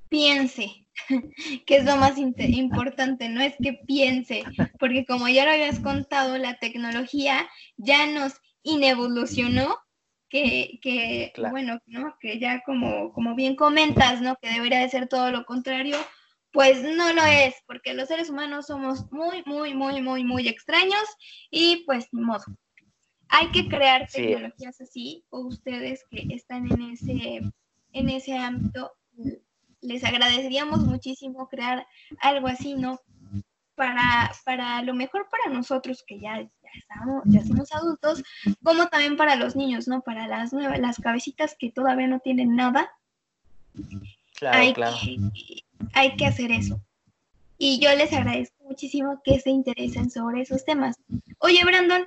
[0.09, 0.84] Piense,
[1.65, 4.43] que es lo más importante, no es que piense,
[4.79, 8.33] porque como ya lo habías contado, la tecnología ya nos
[8.63, 9.77] inevolucionó,
[10.29, 12.15] que, que bueno, ¿no?
[12.19, 14.35] Que ya como, como bien comentas, ¿no?
[14.41, 15.97] Que debería de ser todo lo contrario,
[16.51, 21.03] pues no lo es, porque los seres humanos somos muy, muy, muy, muy, muy extraños
[21.51, 22.43] y pues ni modo.
[23.27, 27.41] Hay que crear tecnologías así, o ustedes que están en ese,
[27.91, 28.91] en ese ámbito,
[29.85, 31.87] les agradeceríamos muchísimo crear
[32.19, 32.99] algo así, ¿no?
[33.75, 38.23] Para, para lo mejor para nosotros que ya, ya, estamos, ya somos adultos,
[38.63, 40.01] como también para los niños, ¿no?
[40.01, 42.89] Para las nuevas, las cabecitas que todavía no tienen nada.
[44.37, 44.95] Claro, claro
[45.93, 46.81] hay que hacer eso.
[47.57, 50.97] Y yo les agradezco muchísimo que se interesen sobre esos temas.
[51.39, 52.03] Oye, Brandon,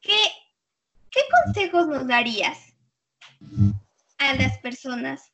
[0.00, 0.16] ¿qué,
[1.10, 2.74] qué consejos nos darías
[4.18, 5.32] a las personas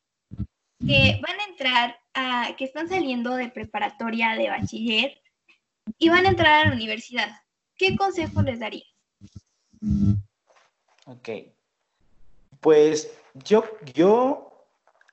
[0.86, 5.20] que van a entrar a, que están saliendo de preparatoria de bachiller
[5.98, 7.28] y van a entrar a la universidad?
[7.76, 8.88] ¿Qué consejos les darías?
[11.06, 11.28] Ok.
[12.60, 13.64] Pues yo,
[13.94, 14.50] yo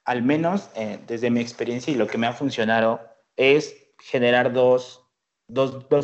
[0.07, 3.01] al menos eh, desde mi experiencia y lo que me ha funcionado,
[3.35, 5.05] es generar dos,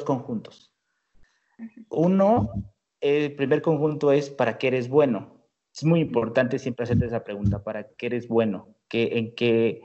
[0.05, 0.73] conjuntos.
[1.89, 2.51] Uno,
[2.99, 5.47] el primer conjunto es para qué eres bueno.
[5.73, 8.75] Es muy importante siempre hacerte esa pregunta, ¿para qué eres bueno?
[8.93, 9.81] ¿Qué, ¿En qué,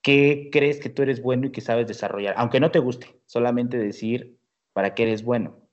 [0.00, 2.34] qué crees que tú eres bueno y que sabes desarrollar?
[2.38, 4.38] Aunque no te guste, solamente decir
[4.72, 5.68] para qué eres bueno.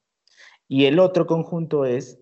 [0.68, 2.20] Y el otro conjunto es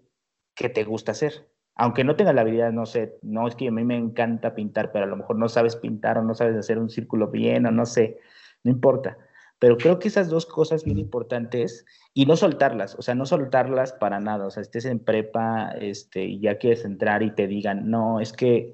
[0.53, 3.71] qué te gusta hacer aunque no tenga la habilidad, no sé, no es que a
[3.71, 6.77] mí me encanta pintar, pero a lo mejor no sabes pintar o no sabes hacer
[6.77, 8.19] un círculo bien o no sé,
[8.63, 9.17] no importa.
[9.57, 13.93] Pero creo que esas dos cosas bien importantes y no soltarlas, o sea, no soltarlas
[13.93, 17.89] para nada, o sea, estés en prepa este, y ya quieres entrar y te digan,
[17.89, 18.73] no, es que,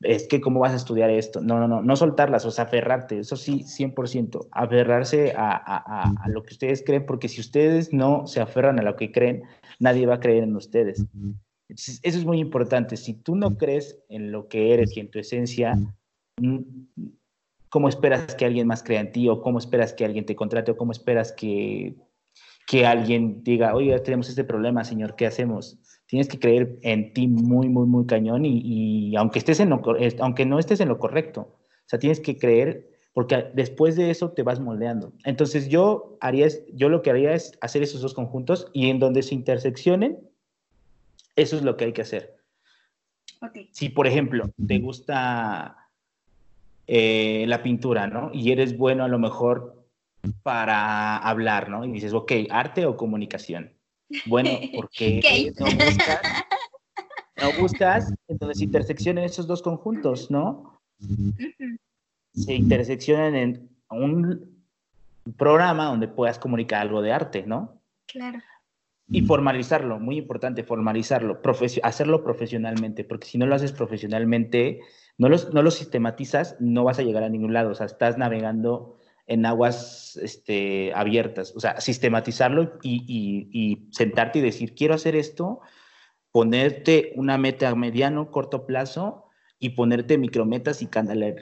[0.00, 1.40] es que, ¿cómo vas a estudiar esto?
[1.40, 6.28] No, no, no, no soltarlas, o sea, aferrarte, eso sí, 100%, aferrarse a, a, a
[6.28, 9.42] lo que ustedes creen, porque si ustedes no se aferran a lo que creen,
[9.80, 11.06] nadie va a creer en ustedes
[11.68, 12.96] eso es muy importante.
[12.96, 15.76] Si tú no crees en lo que eres y en tu esencia,
[16.40, 16.58] mm,
[17.68, 19.28] ¿cómo esperas que alguien más crea en ti?
[19.28, 20.70] ¿O cómo esperas que alguien te contrate?
[20.70, 21.96] ¿O cómo esperas que,
[22.66, 25.78] que alguien diga, oye, tenemos este problema, señor, ¿qué hacemos?
[26.06, 29.82] Tienes que creer en ti muy, muy, muy cañón y, aunque, estés en lo,
[30.20, 34.32] aunque no estés en lo correcto, o sea, tienes que creer porque después de eso
[34.32, 35.12] te vas moldeando.
[35.24, 39.22] Entonces yo haría, yo lo que haría es hacer esos dos conjuntos y en donde
[39.22, 40.18] se interseccionen,
[41.34, 42.36] eso es lo que hay que hacer.
[43.72, 45.76] Si, por ejemplo, te gusta
[46.86, 48.30] eh, la pintura, ¿no?
[48.32, 49.86] Y eres bueno a lo mejor
[50.42, 51.84] para hablar, ¿no?
[51.84, 53.75] Y dices, ok, arte o comunicación.
[54.26, 56.20] Bueno, porque no buscas,
[57.42, 60.80] no buscas, entonces interseccionan esos dos conjuntos, ¿no?
[62.32, 64.64] Se interseccionan en un
[65.36, 67.80] programa donde puedas comunicar algo de arte, ¿no?
[68.06, 68.38] Claro.
[69.08, 71.40] Y formalizarlo, muy importante, formalizarlo,
[71.82, 74.80] hacerlo profesionalmente, porque si no lo haces profesionalmente,
[75.16, 78.98] no, no lo sistematizas, no vas a llegar a ningún lado, o sea, estás navegando
[79.26, 85.60] en aguas este, abiertas, o sea, sistematizarlo y, sentarte y decir, quiero hacer esto,
[86.30, 89.24] ponerte una meta a mediano, corto plazo
[89.58, 90.88] y ponerte micrometas y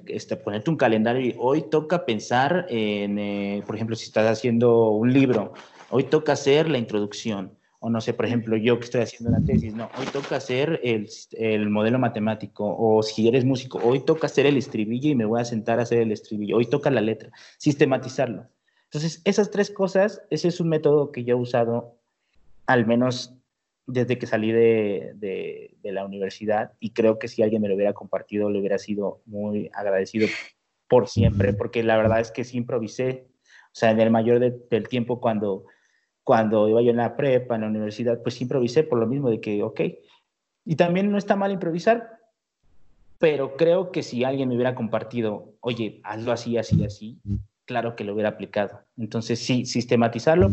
[0.07, 4.91] este, ponerte un calendario y hoy toca pensar en, eh, por ejemplo, si estás haciendo
[4.91, 5.53] un libro,
[5.91, 7.59] hoy toca hacer la introducción.
[7.85, 10.81] O no sé, por ejemplo, yo que estoy haciendo una tesis, no, hoy toca hacer
[10.83, 12.75] el, el, modelo matemático.
[12.79, 15.83] O si eres músico, hoy toca hacer el estribillo y me voy a sentar a
[15.83, 16.57] hacer el estribillo.
[16.57, 17.31] Hoy toca la letra.
[17.59, 18.49] Sistematizarlo.
[18.85, 21.99] Entonces, esas tres cosas, ese es un método que yo he usado
[22.65, 23.35] al menos
[23.87, 27.75] desde que salí de, de, de, la universidad y creo que si alguien me lo
[27.75, 30.27] hubiera compartido, le hubiera sido muy agradecido
[30.89, 33.27] por siempre, porque la verdad es que sí improvisé.
[33.67, 35.67] O sea, en el mayor del tiempo cuando
[36.25, 39.41] cuando iba yo en la prepa, en la universidad, pues improvisé por lo mismo de
[39.41, 39.81] que, ok,
[40.65, 42.19] y también no está mal improvisar,
[43.19, 47.21] pero creo que si alguien me hubiera compartido, oye, hazlo así, así, así,
[47.67, 48.81] claro que lo hubiera aplicado.
[48.97, 50.51] Entonces, sí, sistematizarlo,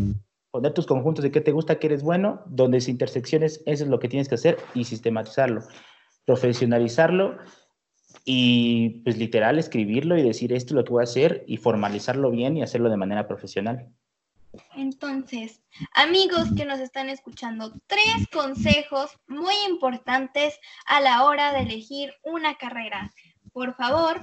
[0.50, 3.90] poner tus conjuntos de qué te gusta, qué eres bueno, donde se intersecciones, eso es
[3.90, 5.62] lo que tienes que hacer y sistematizarlo,
[6.26, 7.38] profesionalizarlo
[8.26, 12.30] y pues literal escribirlo y decir esto es lo que voy a hacer y formalizarlo
[12.30, 13.88] bien y hacerlo de manera profesional.
[14.74, 15.62] Entonces,
[15.94, 22.56] amigos que nos están escuchando, tres consejos muy importantes a la hora de elegir una
[22.56, 23.12] carrera.
[23.52, 24.20] Por favor,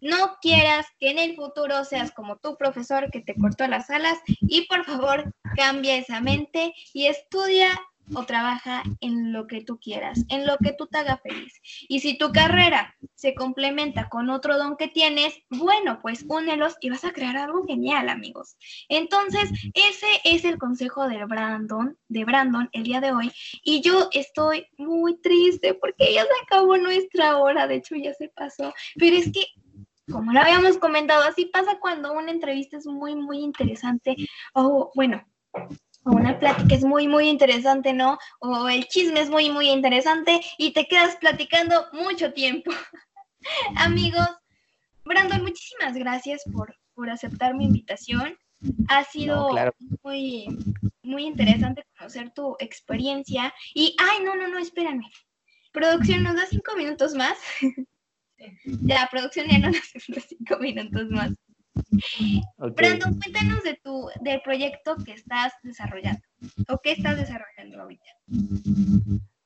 [0.00, 4.18] no quieras que en el futuro seas como tu profesor que te cortó las alas
[4.26, 7.68] y por favor cambia esa mente y estudia
[8.14, 11.60] o trabaja en lo que tú quieras, en lo que tú te haga feliz.
[11.88, 16.90] Y si tu carrera se complementa con otro don que tienes, bueno, pues únelos y
[16.90, 18.56] vas a crear algo genial, amigos.
[18.88, 23.32] Entonces, ese es el consejo de Brandon, de Brandon el día de hoy.
[23.62, 28.28] Y yo estoy muy triste porque ya se acabó nuestra hora, de hecho ya se
[28.28, 28.72] pasó.
[28.96, 29.46] Pero es que
[30.10, 34.14] como lo habíamos comentado, así pasa cuando una entrevista es muy, muy interesante.
[34.54, 35.24] O bueno,
[36.12, 38.18] una plática es muy, muy interesante, ¿no?
[38.38, 42.70] O el chisme es muy, muy interesante y te quedas platicando mucho tiempo.
[43.76, 44.28] Amigos,
[45.04, 46.74] Brandon, muchísimas gracias por,
[47.10, 48.38] aceptar mi invitación.
[48.88, 49.50] Ha sido
[50.02, 50.46] muy,
[51.02, 53.52] muy interesante conocer tu experiencia.
[53.74, 55.04] Y, ay, no, no, no, espérame.
[55.72, 57.36] Producción, ¿nos da cinco minutos más?
[58.64, 61.32] ya, producción ya no nos da cinco minutos más.
[62.58, 66.22] Brandon, cuéntanos de tu, del proyecto que estás desarrollando
[66.68, 68.10] o qué estás desarrollando ahorita.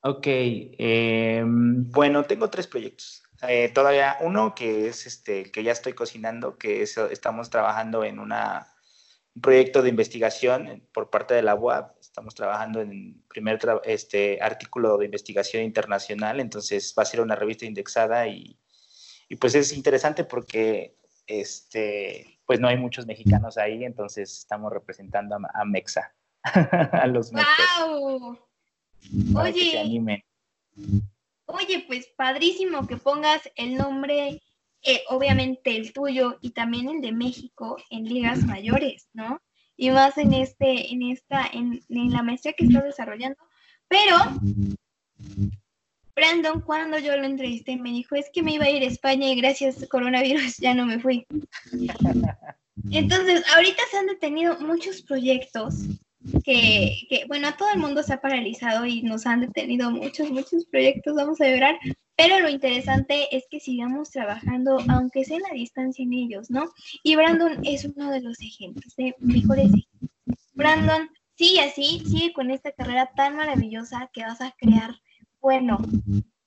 [0.02, 3.22] Ok, em, bueno, tengo tres proyectos.
[3.48, 8.18] Eh, todavía uno que es este, que ya estoy cocinando, que es, estamos trabajando en
[8.18, 8.66] una,
[9.34, 11.98] un proyecto de investigación por parte de la UAP.
[12.00, 17.66] Estamos trabajando en primer este, artículo de investigación internacional, entonces va a ser una revista
[17.66, 18.58] indexada y,
[19.28, 20.96] y pues es interesante porque
[21.30, 26.12] este, pues no hay muchos mexicanos ahí, entonces estamos representando a, Mexa,
[26.42, 28.38] a los ¡Wow!
[29.36, 30.12] Oye,
[31.46, 34.40] Oye, pues padrísimo que pongas el nombre,
[34.82, 39.40] eh, obviamente el tuyo y también el de México en ligas mayores, ¿no?
[39.76, 43.38] Y más en este, en esta, en, en la maestría que estás desarrollando.
[43.88, 44.16] Pero
[46.20, 49.28] Brandon, cuando yo lo entrevisté, me dijo, es que me iba a ir a España
[49.28, 51.26] y gracias coronavirus ya no me fui.
[52.90, 55.76] Entonces, ahorita se han detenido muchos proyectos
[56.44, 60.30] que, que, bueno, a todo el mundo se ha paralizado y nos han detenido muchos,
[60.30, 61.78] muchos proyectos, vamos a llorar,
[62.16, 66.70] pero lo interesante es que sigamos trabajando, aunque sea en la distancia en ellos, ¿no?
[67.02, 70.10] Y Brandon es uno de los ejemplos, de mejores ejemplos.
[70.52, 74.94] Brandon, sigue así, sigue con esta carrera tan maravillosa que vas a crear
[75.40, 75.78] bueno,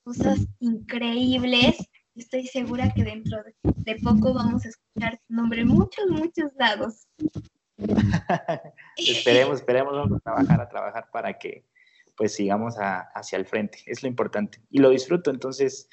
[0.04, 1.76] cosas increíbles.
[2.14, 7.08] Estoy segura que dentro de poco vamos a escuchar tu nombre en muchos, muchos lados.
[8.96, 11.64] esperemos, esperemos, vamos a trabajar, a trabajar para que,
[12.16, 14.60] pues sigamos hacia el frente, es lo importante.
[14.70, 15.88] Y lo disfruto, entonces,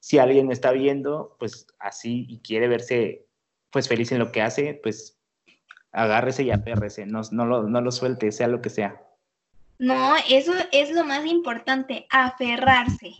[0.00, 3.26] si alguien me está viendo, pues así y quiere verse
[3.70, 5.20] pues feliz en lo que hace, pues
[5.92, 9.05] agárrese y apérrese, no, no, lo, no lo suelte, sea lo que sea.
[9.78, 13.16] No, eso es lo más importante, aferrarse.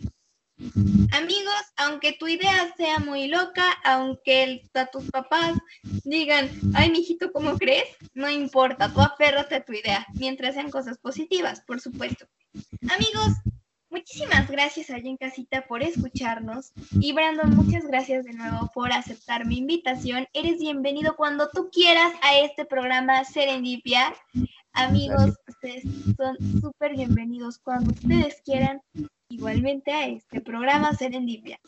[1.11, 5.55] Amigos, aunque tu idea sea muy loca, aunque tus papás
[6.03, 7.85] digan, ay, mijito, ¿cómo crees?
[8.15, 12.25] No importa, tú aférrate a tu idea, mientras sean cosas positivas, por supuesto.
[12.89, 13.33] Amigos,
[13.91, 16.71] muchísimas gracias a en casita por escucharnos.
[16.99, 20.27] Y Brandon, muchas gracias de nuevo por aceptar mi invitación.
[20.33, 24.15] Eres bienvenido cuando tú quieras a este programa Serendipia.
[24.77, 25.83] Amigos, ustedes
[26.15, 28.79] son súper bienvenidos cuando ustedes quieran
[29.27, 31.59] igualmente a este programa Serendipia.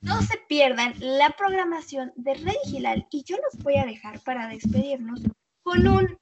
[0.00, 4.48] No se pierdan la programación de Red Gilal y yo los voy a dejar para
[4.48, 5.20] despedirnos
[5.62, 6.18] con una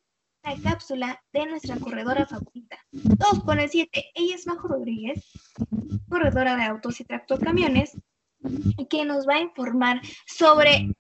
[0.63, 2.77] cápsula de nuestra corredora favorita.
[3.19, 4.05] Todos con el 7.
[4.15, 5.25] Ella es Majo Rodríguez,
[6.11, 7.97] corredora de autos y tractocamiones,
[8.91, 10.93] que nos va a informar sobre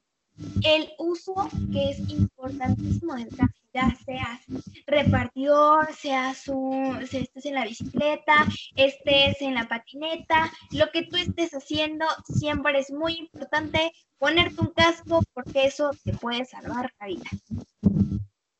[0.65, 1.35] el uso
[1.71, 4.41] que es importantísimo del café ya seas
[4.87, 8.47] repartidor, seas un, estés en la bicicleta,
[8.77, 14.73] estés en la patineta, lo que tú estés haciendo, siempre es muy importante ponerte un
[14.73, 17.31] casco porque eso te puede salvar la vida.